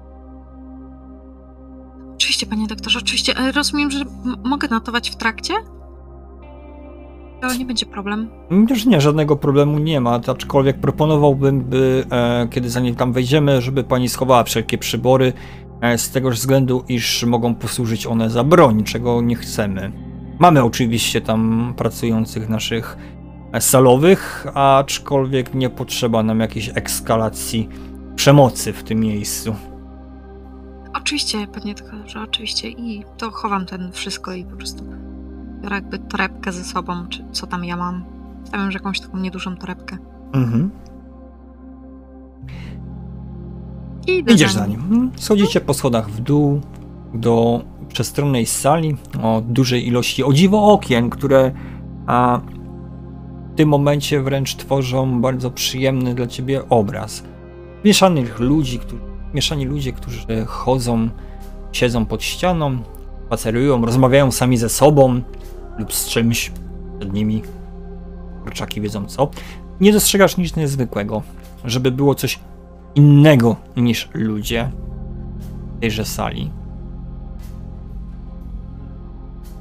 [2.15, 3.37] Oczywiście, panie doktorze, oczywiście.
[3.37, 5.55] E, Rozumiem, że m- mogę notować w trakcie?
[7.41, 8.29] To nie będzie problem.
[8.71, 13.85] Już nie, żadnego problemu nie ma, aczkolwiek proponowałbym, by e, kiedy zanim tam wejdziemy, żeby
[13.85, 15.33] pani schowała wszelkie przybory,
[15.81, 19.93] e, z tego względu, iż mogą posłużyć one za broń, czego nie chcemy.
[20.39, 22.97] Mamy oczywiście tam pracujących naszych
[23.53, 27.69] e, salowych, aczkolwiek nie potrzeba nam jakiejś ekskalacji
[28.17, 29.55] przemocy w tym miejscu.
[30.95, 32.69] Oczywiście, panie doktorze, oczywiście.
[32.69, 34.85] I to chowam ten wszystko i po prostu
[35.63, 38.05] biorę jakby torebkę ze sobą, czy co tam ja mam.
[38.45, 39.99] Stawiam, że jakąś taką niedużą torebkę.
[40.33, 40.71] Mhm.
[44.07, 44.81] I idę Idziesz za nim.
[44.81, 45.11] Mhm.
[45.17, 46.61] Schodzicie po schodach w dół
[47.15, 51.53] do przestronnej sali o dużej ilości, o dziwo okien, które
[52.07, 52.41] a,
[53.53, 57.25] w tym momencie wręcz tworzą bardzo przyjemny dla ciebie obraz.
[57.85, 59.03] Mieszanych ludzi, którzy,
[59.35, 61.09] mieszani ludzie, którzy chodzą,
[61.73, 62.79] siedzą pod ścianą,
[63.27, 65.23] spacerują, rozmawiają sami ze sobą
[65.79, 66.53] lub z czymś
[66.99, 67.43] przed nimi.
[68.43, 69.31] Kurczaki wiedzą co.
[69.81, 71.23] Nie dostrzegasz nic niezwykłego,
[71.65, 72.41] żeby było coś
[72.95, 74.71] innego niż ludzie
[75.77, 76.51] w tejże sali.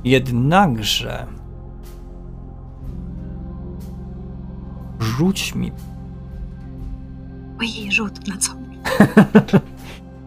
[0.03, 1.28] Jednakże
[4.99, 5.71] rzuć mi.
[7.64, 8.51] Ojej, rzut, na co?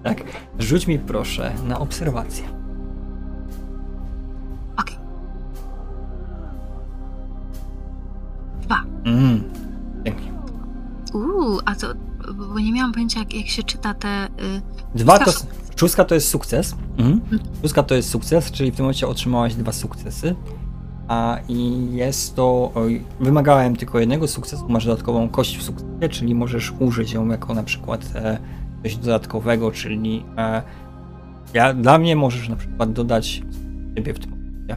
[0.03, 0.23] Tak,
[0.59, 2.45] rzuć mi proszę na obserwację.
[4.77, 4.97] Okej.
[8.63, 8.83] Dwa.
[9.05, 9.43] Mm,
[10.05, 10.33] pięknie.
[11.15, 11.87] Uuu, a to,
[12.35, 14.27] bo nie miałam pojęcia, jak, jak się czyta te...
[14.27, 14.63] Y,
[14.95, 15.33] Dwa to.
[15.77, 16.75] Szóstka to jest sukces.
[16.99, 17.21] Mhm.
[17.63, 20.35] Szóstka to jest sukces, czyli w tym momencie otrzymałaś dwa sukcesy.
[21.09, 22.73] A i jest to.
[23.21, 27.63] Wymagałem tylko jednego sukcesu, masz dodatkową kość w sukcesie, czyli możesz użyć ją jako na
[27.63, 28.39] przykład e,
[28.83, 30.63] coś dodatkowego, czyli e,
[31.55, 33.43] ja, dla mnie możesz na przykład dodać
[33.97, 34.77] ciebie w tym momencie.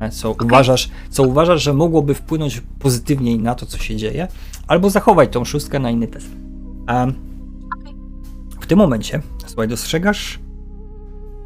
[0.00, 4.28] e, Co uważasz, co uważasz, że mogłoby wpłynąć pozytywniej na to, co się dzieje,
[4.66, 6.30] albo zachować tą szóstkę na inny test.
[8.60, 10.38] W tym momencie, słuchaj, dostrzegasz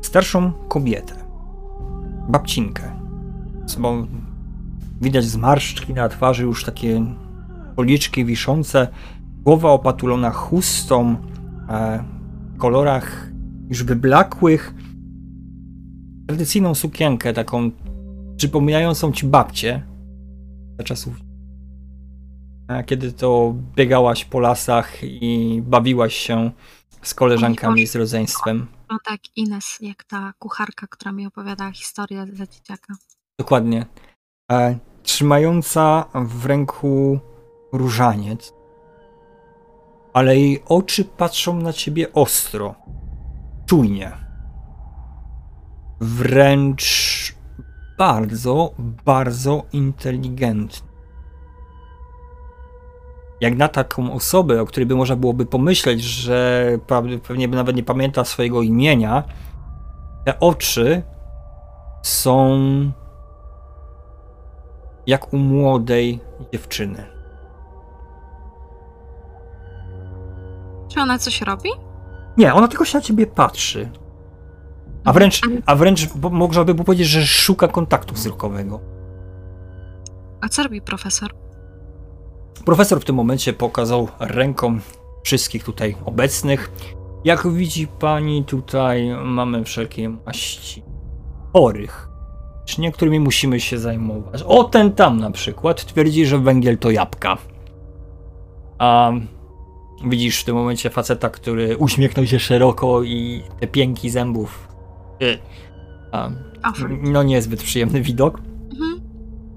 [0.02, 1.14] starszą kobietę,
[2.28, 2.82] babcinkę.
[3.66, 4.06] Sobą
[5.02, 7.04] widać zmarszczki na twarzy, już takie
[7.76, 8.88] policzki wiszące,
[9.40, 11.16] głowa opatulona chustą,
[11.68, 12.04] e,
[12.54, 13.30] w kolorach
[13.68, 14.74] już wyblakłych,
[16.26, 17.70] tradycyjną sukienkę, taką
[18.36, 19.82] przypominającą ci babcię
[20.78, 21.14] za czasów,
[22.68, 26.50] e, kiedy to biegałaś po lasach i bawiłaś się
[27.02, 28.66] z koleżankami, z rodzeństwem.
[28.90, 32.94] no tak, Ines, jak ta kucharka, która mi opowiadała historię za dzieciaka.
[33.38, 33.86] Dokładnie.
[34.52, 37.18] E, trzymająca w ręku
[37.72, 38.54] różaniec.
[40.12, 42.74] ale jej oczy patrzą na ciebie ostro,
[43.66, 44.12] czujnie.
[46.00, 47.34] Wręcz
[47.98, 48.74] bardzo,
[49.04, 50.88] bardzo inteligentnie.
[53.40, 56.66] Jak na taką osobę, o której by można byłoby pomyśleć, że
[57.22, 59.24] pewnie by nawet nie pamięta swojego imienia,
[60.24, 61.02] te oczy
[62.02, 62.60] są
[65.06, 66.20] jak u młodej
[66.52, 67.06] dziewczyny.
[70.88, 71.70] Czy ona coś robi?
[72.36, 73.90] Nie, ona tylko się na ciebie patrzy.
[75.04, 78.80] A wręcz, a wręcz można by powiedzieć, że szuka kontaktu wzrokowego.
[80.40, 81.30] A co robi profesor?
[82.64, 84.78] Profesor w tym momencie pokazał ręką
[85.24, 86.72] wszystkich tutaj obecnych.
[87.24, 90.82] Jak widzi pani, tutaj mamy wszelkie maści
[91.52, 92.08] chorych,
[92.74, 94.42] z niektórymi musimy się zajmować.
[94.42, 97.38] O, ten tam na przykład twierdzi, że węgiel to jabłka.
[98.78, 99.12] A
[100.06, 104.68] widzisz w tym momencie faceta, który uśmiechnął się szeroko i te pięki zębów.
[106.12, 106.30] A,
[107.02, 108.40] no niezbyt przyjemny widok.
[108.72, 109.00] Mhm.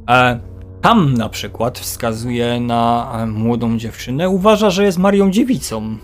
[0.05, 0.36] A,
[0.82, 4.30] tam na przykład wskazuje na młodą dziewczynę.
[4.30, 5.97] Uważa, że jest Marią Dziewicą.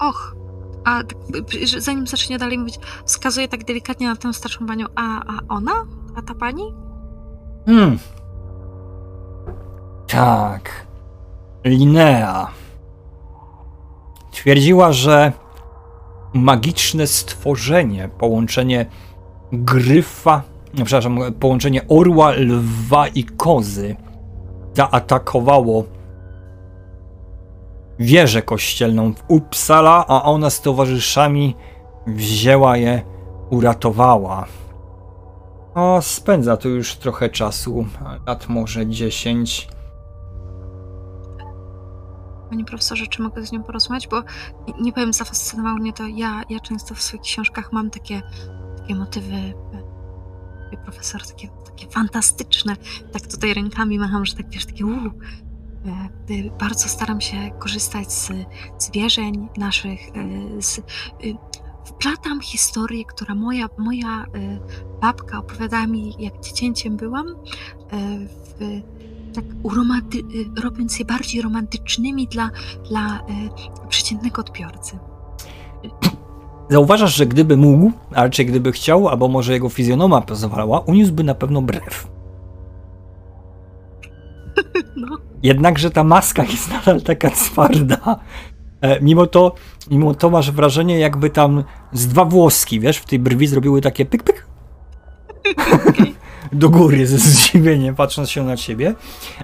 [0.00, 0.36] Och,
[0.90, 1.02] a
[1.78, 5.72] zanim zacznie dalej mówić, wskazuje tak delikatnie na tę starszą panią, a, a ona?
[6.16, 6.62] A ta pani?
[7.66, 7.98] Hmm.
[10.06, 10.86] Tak.
[11.64, 12.50] Linea.
[14.30, 15.32] Twierdziła, że
[16.34, 18.86] magiczne stworzenie, połączenie
[19.52, 20.42] gryfa,
[20.74, 23.96] przepraszam, połączenie orła, lwa i kozy
[24.74, 25.84] zaatakowało
[28.00, 31.56] wieżę kościelną w Uppsala, a ona z towarzyszami
[32.06, 33.02] wzięła je,
[33.50, 34.46] uratowała.
[35.74, 37.86] O, spędza tu już trochę czasu,
[38.26, 39.68] lat może 10.
[42.50, 44.08] Panie profesorze, czy mogę z nią porozmawiać?
[44.08, 44.22] Bo
[44.80, 46.06] nie powiem, zafascynowało mnie to.
[46.06, 48.22] Ja, ja często w swoich książkach mam takie,
[48.78, 49.34] takie motywy,
[50.72, 52.76] e, profesor, takie, takie fantastyczne.
[53.12, 55.10] Tak tutaj rękami macham, że tak wiesz, takie uu,
[55.46, 55.49] E,
[56.60, 58.32] bardzo staram się korzystać z
[58.78, 60.82] zwierzeń naszych, e, z, e,
[61.84, 64.24] wplatam historię, która moja, moja
[65.00, 67.26] babka opowiadała mi, jak dziecięciem byłam,
[68.58, 68.80] w,
[69.34, 70.18] tak uromanty,
[70.62, 72.50] robiąc je bardziej romantycznymi dla,
[72.88, 73.20] dla
[73.88, 74.98] przeciętnego odbiorcy.
[76.70, 81.34] Zauważasz, że gdyby mógł, a raczej gdyby chciał, albo może jego fizjonoma pozwalała, uniósłby na
[81.34, 82.08] pewno brew.
[84.96, 85.29] No.
[85.42, 88.16] Jednakże ta maska jest nadal taka twarda.
[88.80, 89.54] E, mimo to,
[89.90, 94.06] mimo to masz wrażenie, jakby tam z dwa włoski, wiesz, w tej brwi zrobiły takie
[94.06, 94.46] pyk, pyk.
[96.52, 98.94] Do góry ze zdziwieniem, patrząc się na ciebie.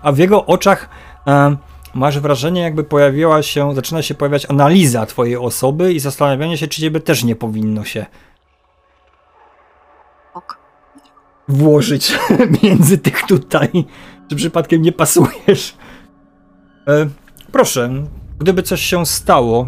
[0.02, 0.88] A w jego oczach
[1.26, 1.56] e,
[1.94, 6.80] masz wrażenie, jakby pojawiła się, zaczyna się pojawiać analiza twojej osoby i zastanawianie się, czy
[6.80, 8.06] ciebie też nie powinno się
[11.48, 12.18] włożyć
[12.62, 13.84] między tych tutaj
[14.28, 15.74] czy przypadkiem nie pasujesz?
[16.88, 17.06] E,
[17.52, 17.90] proszę,
[18.38, 19.66] gdyby coś się stało,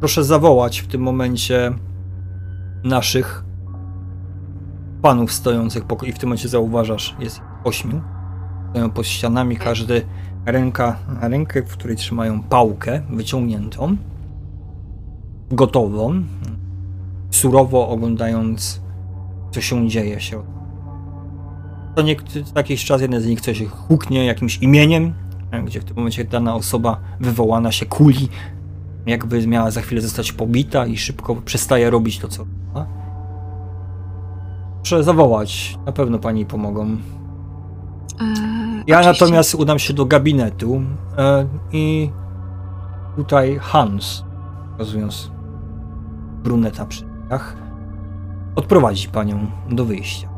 [0.00, 1.72] proszę zawołać w tym momencie
[2.84, 3.44] naszych
[5.02, 8.00] panów stojących po, i w tym momencie zauważasz, jest ośmiu.
[8.70, 10.06] Stoją pod ścianami, każdy
[10.46, 13.96] ręka na rękę, w której trzymają pałkę wyciągniętą,
[15.50, 16.22] gotową,
[17.30, 18.80] surowo oglądając,
[19.50, 20.42] co się dzieje się
[21.94, 22.02] to
[22.56, 25.14] jakiś czas jeden z nich coś huknie jakimś imieniem,
[25.64, 28.28] gdzie w tym momencie dana osoba wywołana się kuli,
[29.06, 32.44] jakby miała za chwilę zostać pobita i szybko przestaje robić to, co
[32.74, 32.86] robi.
[34.78, 36.86] Muszę zawołać, na pewno pani pomogą.
[36.86, 36.96] Eee,
[38.86, 39.24] ja oczywiście.
[39.24, 40.82] natomiast udam się do gabinetu
[41.18, 42.10] e, i
[43.16, 44.24] tutaj Hans,
[44.72, 45.30] pokazując
[46.42, 47.56] bruneta przy drzwiach,
[48.56, 50.28] odprowadzi panią do wyjścia.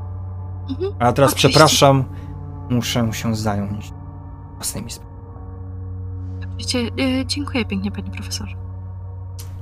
[0.70, 0.92] Mhm.
[0.98, 1.48] A teraz Oczywiście.
[1.48, 2.04] przepraszam,
[2.70, 3.92] muszę się zająć
[4.62, 5.18] własnymi sprawami.
[6.46, 8.56] Oczywiście, yy, dziękuję pięknie, panie profesorze.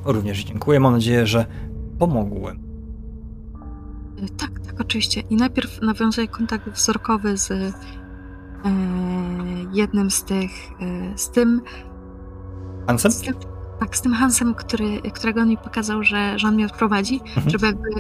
[0.05, 0.81] Również dziękuję.
[0.81, 1.47] Mam nadzieję, że
[1.99, 2.61] pomogłem.
[4.17, 5.21] Yy, tak, tak, oczywiście.
[5.21, 7.63] I najpierw nawiązuję kontakt wzrokowy z yy,
[9.73, 10.51] jednym z tych,
[11.17, 11.63] z tym.
[12.87, 13.13] Hansem?
[13.13, 13.35] Z tym,
[13.81, 17.51] tak, z tym Hansem, który, którego on mi pokazał, że, że on mnie odprowadzi, mhm.
[17.51, 17.91] żeby jakby.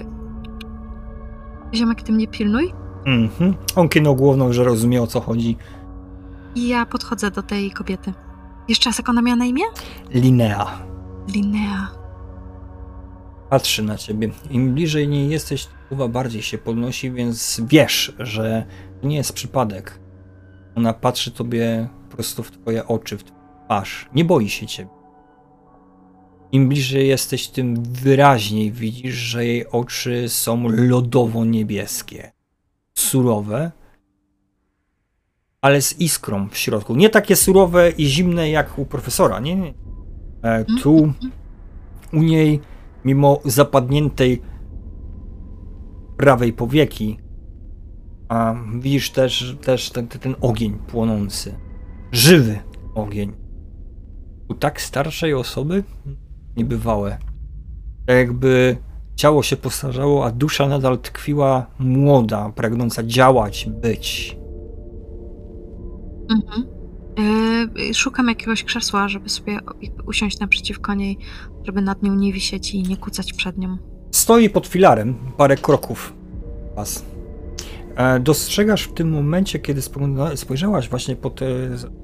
[1.74, 2.72] Ziomek, tym nie pilnuj.
[3.06, 3.54] Mhm.
[3.76, 5.56] On kinął głowną, że rozumie o co chodzi.
[6.54, 8.12] I ja podchodzę do tej kobiety.
[8.68, 9.62] Jeszcze raz, jak ona miała na imię?
[10.10, 10.78] Linea.
[11.28, 11.88] Linea.
[13.50, 14.30] Patrzy na ciebie.
[14.50, 18.66] Im bliżej niej jesteś, uwa bardziej się podnosi, więc wiesz, że
[19.00, 20.00] to nie jest przypadek.
[20.76, 24.08] Ona patrzy tobie prosto w twoje oczy, w twarz.
[24.14, 24.90] Nie boi się ciebie.
[26.52, 32.32] Im bliżej jesteś, tym wyraźniej widzisz, że jej oczy są lodowo-niebieskie.
[32.94, 33.72] Surowe,
[35.60, 36.96] ale z iskrą w środku.
[36.96, 39.56] Nie takie surowe i zimne jak u profesora, nie?
[39.56, 39.74] nie.
[40.42, 41.12] E, tu
[42.12, 42.60] u niej,
[43.04, 44.42] mimo zapadniętej
[46.16, 47.18] prawej powieki,
[48.28, 51.54] a widzisz też, też ten, ten ogień płonący.
[52.12, 52.58] Żywy
[52.94, 53.32] ogień.
[54.48, 55.84] U tak starszej osoby
[56.56, 57.18] niebywałe.
[58.06, 58.76] Tak jakby
[59.16, 64.40] ciało się postarzało, a dusza nadal tkwiła młoda, pragnąca działać, być.
[66.30, 66.66] Mhm.
[67.76, 69.58] Yy, szukam jakiegoś krzesła, żeby sobie
[70.06, 71.18] usiąść naprzeciwko niej,
[71.64, 73.78] żeby nad nią nie wisieć i nie kucać przed nią.
[74.10, 76.14] Stoi pod filarem, parę kroków
[76.76, 77.04] was.
[77.96, 79.82] E, dostrzegasz w tym momencie, kiedy
[80.34, 81.46] spojrzałaś właśnie pod e,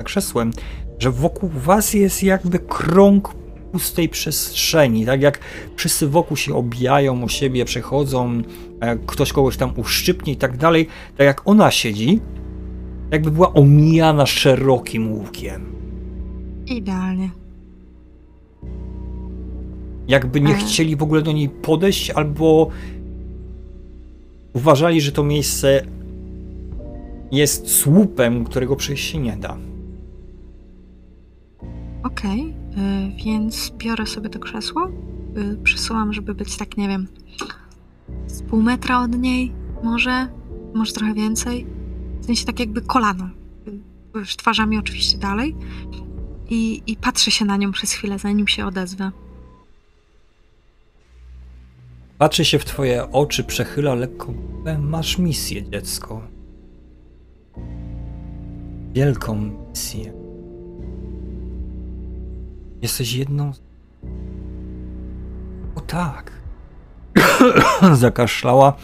[0.04, 0.50] krzesłem,
[0.98, 3.34] że wokół was jest jakby krąg
[3.72, 5.40] pustej przestrzeni, tak jak
[5.76, 8.42] wszyscy wokół się obijają o siebie, przechodzą,
[9.06, 12.20] ktoś kogoś tam uszczypnie i tak dalej, tak jak ona siedzi,
[13.10, 15.64] jakby była omijana szerokim łukiem.
[16.66, 17.30] Idealnie.
[20.08, 22.70] Jakby nie chcieli w ogóle do niej podejść, albo
[24.52, 25.82] uważali, że to miejsce
[27.32, 29.56] jest słupem, którego przejść się nie da.
[32.02, 34.88] Okej, okay, więc biorę sobie to krzesło,
[35.36, 37.06] y, przesuwam, żeby być tak, nie wiem,
[38.26, 39.52] z pół metra od niej,
[39.82, 40.28] może,
[40.74, 41.66] może trochę więcej.
[42.26, 43.28] W sensie tak jakby kolano.
[44.14, 45.56] Już twarzami oczywiście dalej.
[46.50, 49.10] I, I patrzę się na nią przez chwilę, zanim się odezwę.
[52.18, 54.34] Patrzy się w twoje oczy, przechyla lekko
[54.78, 56.22] Masz misję, dziecko.
[58.92, 59.34] Wielką
[59.70, 60.12] misję.
[62.82, 63.52] Jesteś jedną.
[65.74, 66.32] O tak.
[67.92, 68.76] Zakaszlała.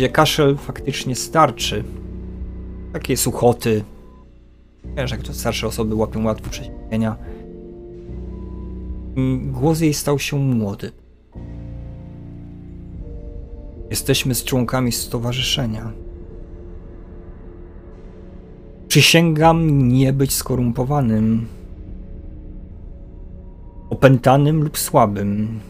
[0.00, 1.84] Gdzie kaszel faktycznie starczy.
[2.92, 3.84] Takie suchoty.
[4.96, 7.16] Wiesz, jak to starsze osoby łapią łatwo przeziębienia.
[9.42, 10.92] Głos jej stał się młody.
[13.90, 15.92] Jesteśmy z członkami stowarzyszenia.
[18.88, 21.46] Przysięgam nie być skorumpowanym,
[23.90, 25.60] opętanym lub słabym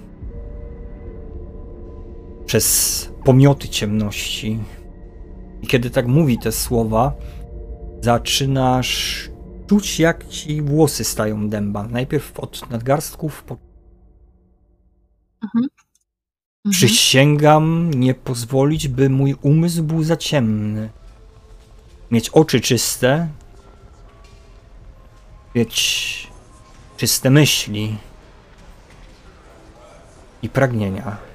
[2.46, 4.58] przez pomioty ciemności.
[5.62, 7.12] I kiedy tak mówi te słowa,
[8.00, 9.28] zaczynasz
[9.66, 11.82] czuć, jak ci włosy stają dęba.
[11.82, 13.56] Najpierw od nadgarstków, po...
[15.42, 15.64] Mhm.
[15.64, 15.68] Mhm.
[16.70, 20.90] Przysięgam nie pozwolić, by mój umysł był za ciemny.
[22.10, 23.28] Mieć oczy czyste,
[25.54, 26.28] mieć
[26.96, 27.96] czyste myśli
[30.42, 31.29] i pragnienia.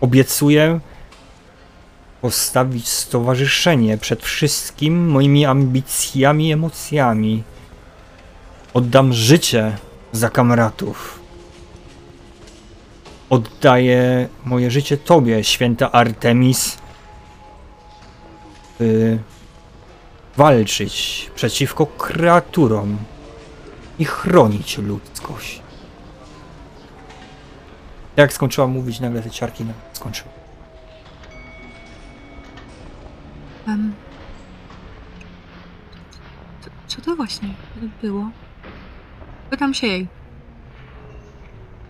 [0.00, 0.80] Obiecuję
[2.20, 7.42] postawić stowarzyszenie przed wszystkim moimi ambicjami i emocjami.
[8.74, 9.76] Oddam życie
[10.12, 11.20] za kamratów.
[13.30, 16.78] Oddaję moje życie Tobie, święta Artemis,
[18.78, 19.18] by
[20.36, 22.98] walczyć przeciwko kreaturom
[23.98, 25.62] i chronić ludzkość.
[28.16, 29.64] Jak skończyła mówić, nagle te ciarki
[30.00, 30.30] skończyły.
[33.66, 33.92] Um,
[36.86, 37.48] co to właśnie
[38.02, 38.30] było?
[39.50, 40.08] Pytam się jej.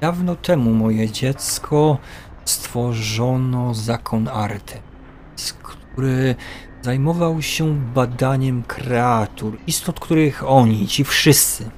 [0.00, 1.98] Dawno temu, moje dziecko,
[2.44, 6.34] stworzono zakon Artemis, który
[6.82, 11.70] zajmował się badaniem kreatur, istot, których oni, ci wszyscy,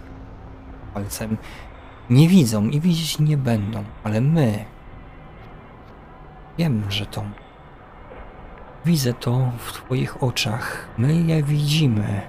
[0.94, 1.36] palcem
[2.10, 4.64] nie widzą i widzieć nie będą, ale my
[6.58, 7.24] wiem, że to
[8.84, 10.88] widzę to w Twoich oczach.
[10.98, 12.20] My je widzimy.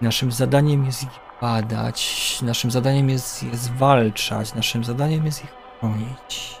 [0.00, 6.60] Naszym zadaniem jest ich badać, naszym zadaniem jest je zwalczać, naszym zadaniem jest ich chronić.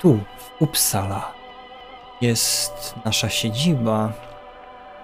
[0.00, 1.32] Tu, w Uppsala,
[2.20, 4.12] jest nasza siedziba.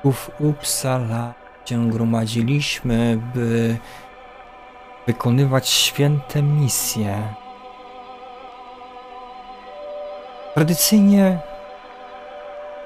[0.02, 3.78] Tu w Uppsala się gromadziliśmy, by
[5.06, 7.34] wykonywać święte misje.
[10.54, 11.38] Tradycyjnie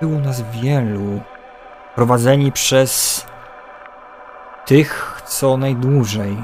[0.00, 1.20] było nas wielu,
[1.94, 3.26] prowadzeni przez
[4.66, 6.36] tych, co najdłużej.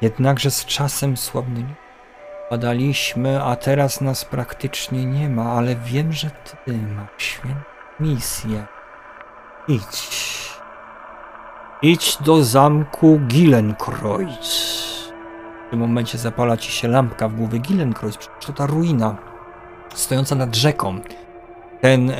[0.00, 1.74] Jednakże z czasem słabnymi.
[2.50, 7.60] Badaliśmy, a teraz nas praktycznie nie ma, ale wiem, że ty masz świętą
[8.00, 8.66] misję.
[9.68, 10.39] Idź.
[11.82, 15.10] Idź do zamku Gillenkreuz.
[15.66, 18.16] W tym momencie zapala ci się lampka w głowie Gillenkreuz.
[18.16, 19.16] Przecież to ta ruina
[19.94, 21.00] stojąca nad rzeką.
[21.80, 22.14] Ten e,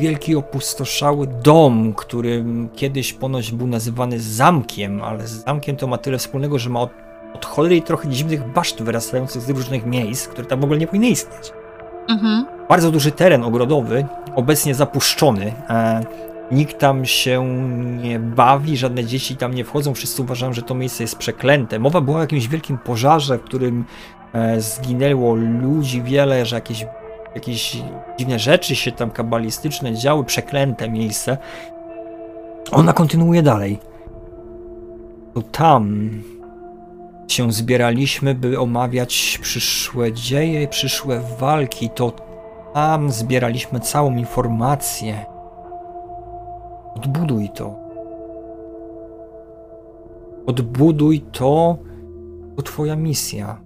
[0.00, 2.44] wielki opustoszały dom, który
[2.74, 6.90] kiedyś ponoć był nazywany zamkiem, ale z zamkiem to ma tyle wspólnego, że ma od,
[7.34, 11.08] od cholery trochę dziwnych baszt wyrastających z różnych miejsc, które tam w ogóle nie powinny
[11.08, 11.52] istnieć.
[12.08, 12.46] Mhm.
[12.68, 15.52] Bardzo duży teren ogrodowy, obecnie zapuszczony.
[15.70, 16.04] E,
[16.52, 17.44] nikt tam się
[18.02, 21.78] nie bawi, żadne dzieci tam nie wchodzą, wszyscy uważają, że to miejsce jest przeklęte.
[21.78, 23.84] Mowa była o jakimś wielkim pożarze, w którym
[24.32, 26.86] e, zginęło ludzi wiele, że jakieś,
[27.34, 27.76] jakieś
[28.18, 31.38] dziwne rzeczy się tam kabalistyczne działy, przeklęte miejsce.
[32.72, 33.78] Ona kontynuuje dalej.
[35.34, 36.10] To tam
[37.28, 41.90] się zbieraliśmy, by omawiać przyszłe dzieje, przyszłe walki.
[41.90, 42.12] To
[42.74, 45.35] tam zbieraliśmy całą informację.
[46.96, 47.74] Odbuduj to.
[50.46, 51.78] Odbuduj to.
[52.56, 53.60] To twoja misja.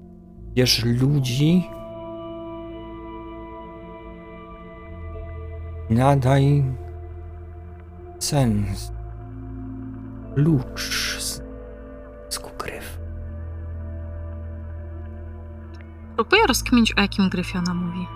[0.55, 1.63] Bierz ludzi.
[5.91, 6.63] Nadaj
[8.19, 8.93] sens.
[10.35, 11.43] Klucz z
[12.29, 13.01] skukryw.
[16.17, 18.07] Próbuję rozkminić, o jakim gryfie ona mówi.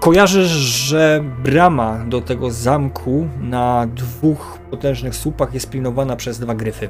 [0.00, 6.88] Kojarzysz, że brama do tego zamku na dwóch potężnych słupach jest pilnowana przez dwa gryfy.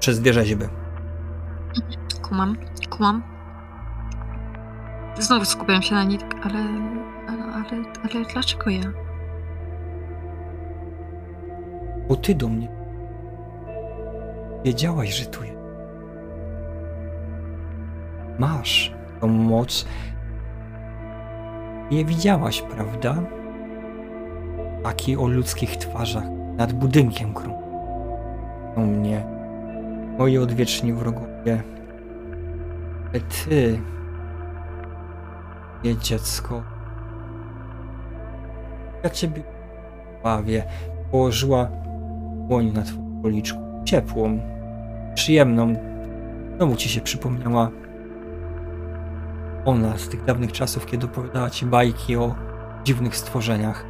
[0.00, 0.64] Przez dwie rzeźby.
[2.22, 2.56] Kumam,
[2.90, 3.22] kumam.
[5.18, 6.58] Znowu skupiam się na ale,
[7.28, 8.92] ale, ale, ale dlaczego ja?
[12.08, 12.68] Bo ty do mnie
[14.64, 15.58] wiedziałaś, że tu jest.
[18.38, 19.86] Masz tą moc.
[21.90, 23.14] Nie widziałaś, prawda?
[24.82, 26.24] Taki o ludzkich twarzach
[26.56, 27.34] nad budynkiem.
[28.76, 29.26] O mnie.
[30.18, 31.62] Moi odwieczni wrogowie.
[33.12, 33.80] Ty,
[35.84, 36.62] nie dziecko.
[39.02, 39.42] Ja ciebie
[40.22, 40.64] bawię.
[41.10, 41.68] Położyła
[42.48, 43.58] dłoń na twoim policzku.
[43.84, 44.40] Ciepłą,
[45.14, 45.74] przyjemną.
[46.56, 47.70] Znowu ci się przypomniała
[49.64, 52.34] ona z tych dawnych czasów, kiedy opowiadała ci bajki o
[52.84, 53.84] dziwnych stworzeniach.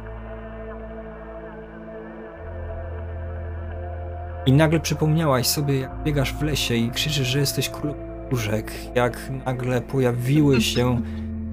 [4.45, 7.95] I nagle przypomniałaś sobie, jak biegasz w lesie i krzyczysz, że jesteś królem
[8.31, 11.01] różek, jak nagle pojawiły się,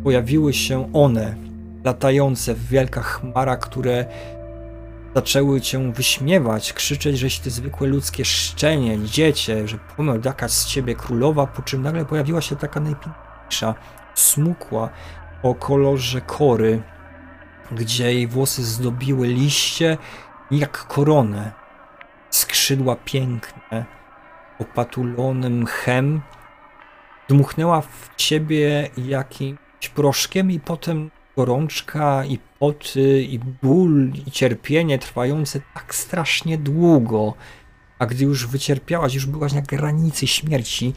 [0.05, 1.35] pojawiły się one,
[1.85, 4.07] latające w wielkach chmarach, które
[5.15, 10.95] zaczęły cię wyśmiewać, krzyczeć, żeś ty zwykłe ludzkie szczenie, dziecię, że pomył taka z ciebie
[10.95, 13.75] królowa, po czym nagle pojawiła się taka najpiękniejsza,
[14.15, 14.91] smukła
[15.43, 16.83] o kolorze kory,
[17.73, 19.99] gdzie jej włosy zdobiły liście
[20.51, 21.53] jak koronę.
[22.31, 23.85] Skrzydła piękne,
[24.59, 26.21] opatulone mchem,
[27.29, 35.61] dmuchnęła w ciebie jakimś proszkiem i potem gorączka i poty i ból i cierpienie trwające
[35.75, 37.35] tak strasznie długo,
[37.99, 40.95] a gdy już wycierpiałaś, już byłaś na granicy śmierci,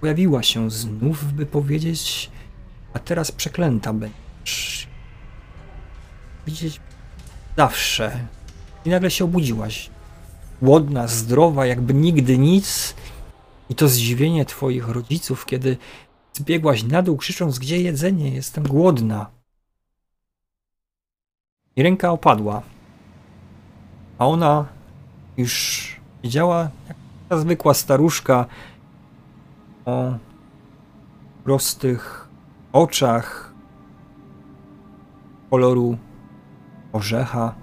[0.00, 2.30] pojawiła się znów, by powiedzieć
[2.94, 4.88] a teraz przeklęta będziesz.
[6.46, 6.80] Widzieć
[7.56, 8.26] zawsze.
[8.84, 9.90] I nagle się obudziłaś.
[10.62, 12.94] Głodna, zdrowa, jakby nigdy nic.
[13.70, 15.76] I to zdziwienie twoich rodziców, kiedy
[16.32, 19.30] zbiegłaś na dół, krzycząc, gdzie jedzenie, jestem głodna.
[21.76, 22.62] I ręka opadła.
[24.18, 24.66] A ona
[25.36, 26.96] już wiedziała, jak
[27.28, 28.46] ta zwykła staruszka
[29.84, 30.12] o
[31.44, 32.19] prostych
[32.72, 33.54] oczach
[35.50, 35.96] koloru
[36.92, 37.54] orzecha,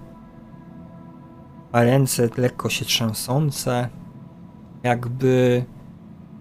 [1.72, 3.88] a ręce lekko się trzęsące,
[4.82, 5.64] jakby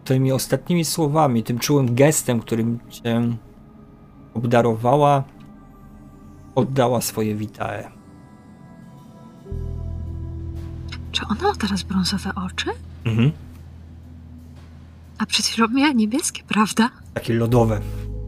[0.03, 3.21] tymi ostatnimi słowami, tym czułym gestem, którym cię
[4.33, 5.23] obdarowała,
[6.55, 7.91] oddała swoje witae.
[11.11, 12.69] Czy ona ma teraz brązowe oczy?
[13.05, 13.31] Mhm.
[15.17, 16.89] A przed chwilą miała niebieskie, prawda?
[17.13, 17.81] Takie lodowe.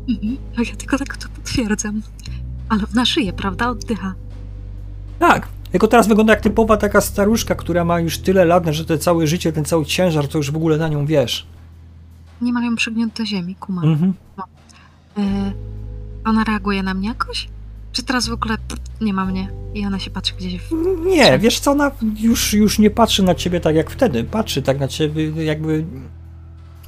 [0.10, 0.38] Mhm.
[0.58, 2.02] A ja tylko tak to potwierdzam.
[2.70, 3.70] Ale ona żyje, prawda?
[3.70, 4.14] Oddycha.
[5.20, 8.98] Tak, tylko teraz wygląda jak typowa taka staruszka, która ma już tyle lat, że to
[8.98, 11.48] całe życie, ten cały ciężar, to już w ogóle na nią wiesz.
[12.42, 13.82] Nie mają przygnięte ziemi, kuma.
[13.84, 14.14] Mhm.
[15.18, 15.54] Y,
[16.26, 17.48] ona reaguje na mnie jakoś?
[17.92, 18.58] Czy teraz w ogóle
[19.02, 20.72] nie ma mnie i ona się patrzy gdzieś w...
[21.06, 24.24] Nie, wiesz co, ona już, już nie patrzy na ciebie tak jak wtedy.
[24.24, 25.86] Patrzy tak na ciebie, jakby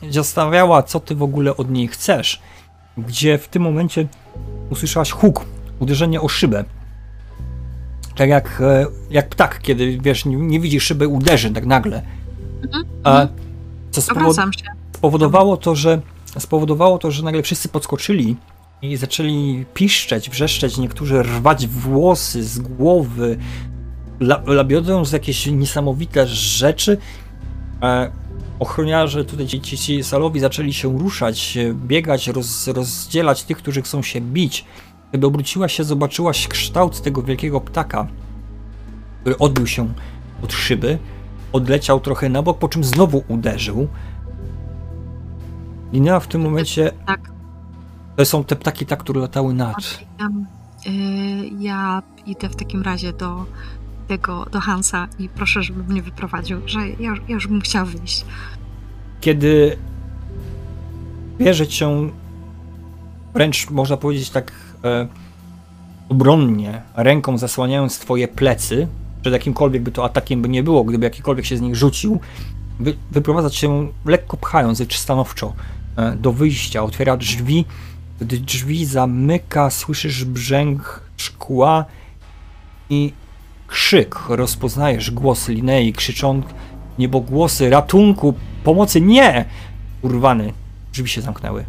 [0.10, 2.42] zastanawiała, co ty w ogóle od niej chcesz.
[2.98, 4.08] Gdzie w tym momencie
[4.70, 5.46] usłyszałaś huk,
[5.80, 6.64] uderzenie o szybę.
[8.16, 12.02] Tak jak, e, jak ptak, kiedy wiesz, nie, nie widzi szyby, uderzy tak nagle.
[12.64, 13.40] Mhm, A, mhm.
[13.92, 14.02] co
[14.94, 16.02] spowodowało to, że
[16.40, 18.36] spowodowało to, że nagle wszyscy podskoczyli
[18.82, 23.38] i zaczęli piszczeć, wrzeszczeć, niektórzy rwać włosy z głowy,
[24.20, 26.98] la- labiodując jakieś niesamowite rzeczy.
[27.82, 28.12] E,
[28.62, 33.82] ochroniarze, tutaj ci, ci, ci salowi zaczęli się ruszać, e, biegać, roz, rozdzielać tych, którzy
[33.82, 34.66] chcą się bić.
[35.12, 38.08] Kiedy obróciłaś się, zobaczyłaś kształt tego wielkiego ptaka,
[39.22, 39.94] który odbił się
[40.44, 40.98] od szyby,
[41.54, 43.88] odleciał trochę na bok, po czym znowu uderzył.
[45.94, 47.32] Linnea w tym momencie, Tak.
[48.16, 49.78] to są te ptaki, tak, które latały nad.
[50.88, 50.90] Y,
[51.60, 53.46] Ja idę w takim razie do
[54.08, 57.86] tego, do Hansa i proszę, żeby mnie wyprowadził, że ja, już- ja już bym chciała
[57.86, 58.26] wyjść.
[59.22, 59.78] Kiedy
[61.38, 62.10] bierze cię
[63.34, 64.52] wręcz można powiedzieć tak
[64.84, 65.08] e,
[66.10, 68.88] obronnie, ręką zasłaniając twoje plecy,
[69.22, 72.20] przed jakimkolwiek by to atakiem by nie było, gdyby jakikolwiek się z nich rzucił,
[72.80, 73.70] wy, wyprowadza cię
[74.06, 75.54] lekko pchając, lecz stanowczo
[75.98, 77.66] e, do wyjścia, otwiera drzwi,
[78.22, 81.86] gdy drzwi zamyka, słyszysz brzęk szkła
[82.90, 83.14] i
[83.68, 86.46] krzyk, rozpoznajesz głos Linei krzycząc
[87.00, 88.34] niebogłosy, ratunku,
[88.64, 89.46] pomocy, nie!
[90.02, 90.54] Urwany,
[90.94, 91.66] drzwi się zamknęły.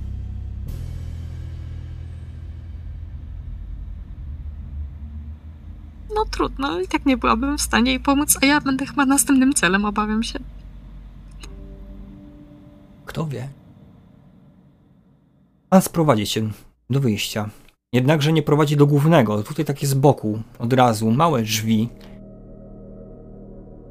[6.14, 9.52] No trudno, i tak nie byłabym w stanie jej pomóc, a ja będę chyba następnym
[9.52, 10.38] celem, obawiam się.
[13.04, 13.48] Kto wie?
[15.68, 16.42] Pan sprowadzi cię
[16.90, 17.50] do wyjścia.
[17.92, 19.42] Jednakże nie prowadzi do głównego.
[19.42, 21.88] Tutaj takie z boku, od razu, małe drzwi.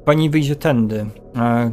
[0.04, 1.06] Pani wyjdzie tędy.
[1.36, 1.70] E,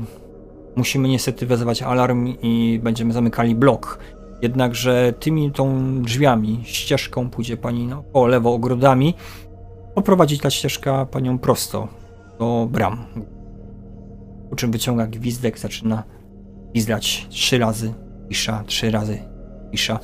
[0.75, 3.99] musimy niestety wezwać alarm i będziemy zamykali blok.
[4.41, 9.13] Jednakże tymi tą drzwiami, ścieżką pójdzie pani naokoło, lewo ogrodami.
[9.95, 11.87] Poprowadzi ta ścieżka panią prosto
[12.39, 13.05] do bram.
[14.49, 16.03] Po czym wyciąga gwizdek, zaczyna
[16.71, 17.93] gwizdać trzy razy,
[18.29, 19.19] cisza, trzy razy,
[19.71, 19.99] cisza.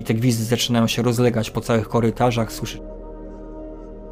[0.00, 2.52] I te gwizdy zaczynają się rozlegać po całych korytarzach.
[2.52, 2.80] Słyszysz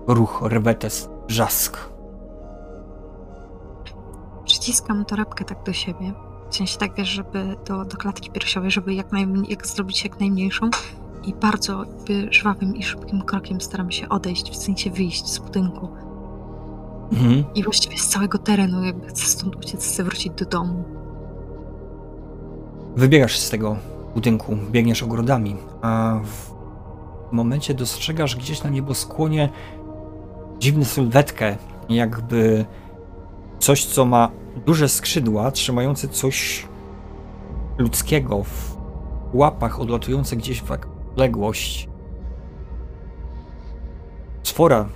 [0.09, 1.98] ruch, rwetes, wrzask.
[4.59, 6.13] Przyciskam torebkę tak do siebie.
[6.51, 10.21] W sensie tak, wiesz, żeby do, do klatki piersiowej, żeby jak, najmniej, jak zrobić jak
[10.21, 10.71] najmniejszą.
[11.25, 15.89] I bardzo jakby żwawym i szybkim krokiem staram się odejść, w sensie wyjść z budynku.
[17.13, 17.45] Mhm.
[17.55, 20.85] I właściwie z całego terenu, jakby chcę stąd uciec, chcę wrócić do domu.
[22.97, 23.77] Wybiegasz z tego
[24.15, 29.49] budynku, biegniesz ogrodami, a w momencie dostrzegasz gdzieś na nieboskłonie
[30.59, 31.57] dziwną sylwetkę,
[31.89, 32.65] jakby
[33.59, 36.67] coś, co ma duże skrzydła, trzymające coś
[37.79, 38.77] ludzkiego w
[39.33, 41.89] łapach, odlatujące gdzieś w odległość.
[44.43, 44.89] Stwora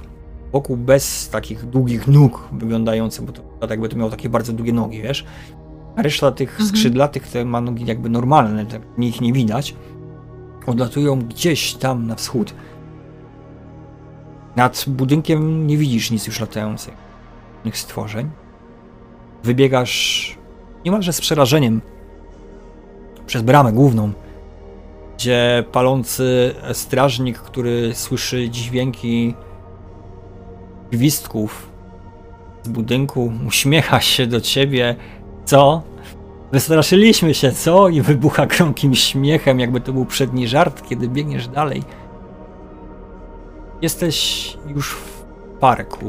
[0.53, 5.03] wokół bez takich długich nóg wyglądające, bo to jakby to miało takie bardzo długie nogi,
[5.03, 5.24] wiesz?
[5.97, 6.69] A reszta tych Mhm.
[6.69, 9.74] skrzydlatych te ma nogi jakby normalne, tak ich nie widać.
[10.66, 12.55] Odlatują gdzieś tam na wschód.
[14.57, 16.95] Nad budynkiem nie widzisz nic już latających
[17.73, 18.31] stworzeń.
[19.44, 20.39] Wybiegasz
[20.85, 21.81] niemalże z przerażeniem
[23.27, 24.12] przez bramę główną,
[25.16, 29.35] gdzie palący strażnik, który słyszy dźwięki
[30.93, 31.73] gwizdków
[32.62, 34.97] z budynku, uśmiecha się do ciebie.
[35.44, 35.82] Co?
[36.52, 37.89] Wystraszyliśmy się, co?
[37.89, 41.82] I wybucha gromkim śmiechem, jakby to był przedni żart, kiedy biegniesz dalej.
[43.82, 45.23] Jesteś już w
[45.60, 46.09] parku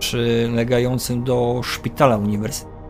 [0.00, 2.80] przylegającym do szpitala uniwersyteckiego.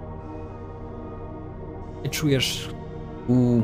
[2.11, 2.71] Czujesz
[3.29, 3.61] u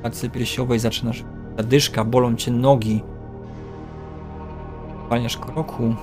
[0.00, 1.24] klatce piersiowej zaczynasz
[1.56, 3.02] zadyszka, bolą cię nogi.
[5.08, 5.94] Paniasz kroku.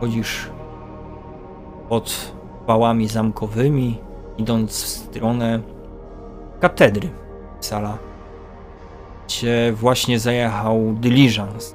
[0.00, 0.50] Chodzisz
[1.88, 2.32] pod
[2.66, 3.98] wałami zamkowymi,
[4.38, 5.60] idąc w stronę
[6.60, 7.10] katedry.
[7.60, 7.98] Sala,
[9.26, 11.74] gdzie właśnie zajechał dyliżans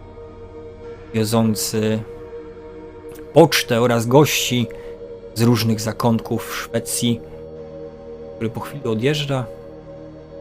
[1.14, 2.00] wiozący
[3.34, 4.68] pocztę oraz gości
[5.36, 7.22] z różnych zakątków Szwecji,
[8.36, 9.46] który po chwili odjeżdża,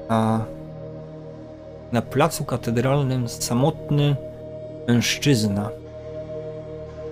[0.08, 0.40] a
[1.92, 4.16] na placu katedralnym samotny
[4.88, 5.70] mężczyzna,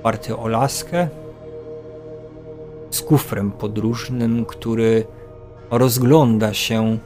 [0.01, 1.09] oparty o laskę,
[2.90, 5.06] z kufrem podróżnym, który
[5.70, 6.98] rozgląda się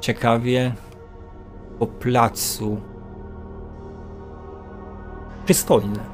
[0.00, 0.74] ciekawie
[1.78, 2.80] po placu.
[5.44, 6.13] Przystojny.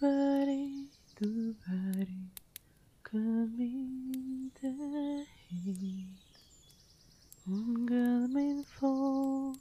[0.00, 0.88] nobody,
[1.20, 2.06] nobody
[3.02, 6.06] coming to hate.
[7.46, 9.54] One girl made four,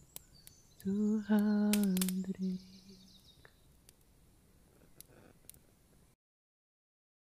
[0.84, 2.65] two hundred.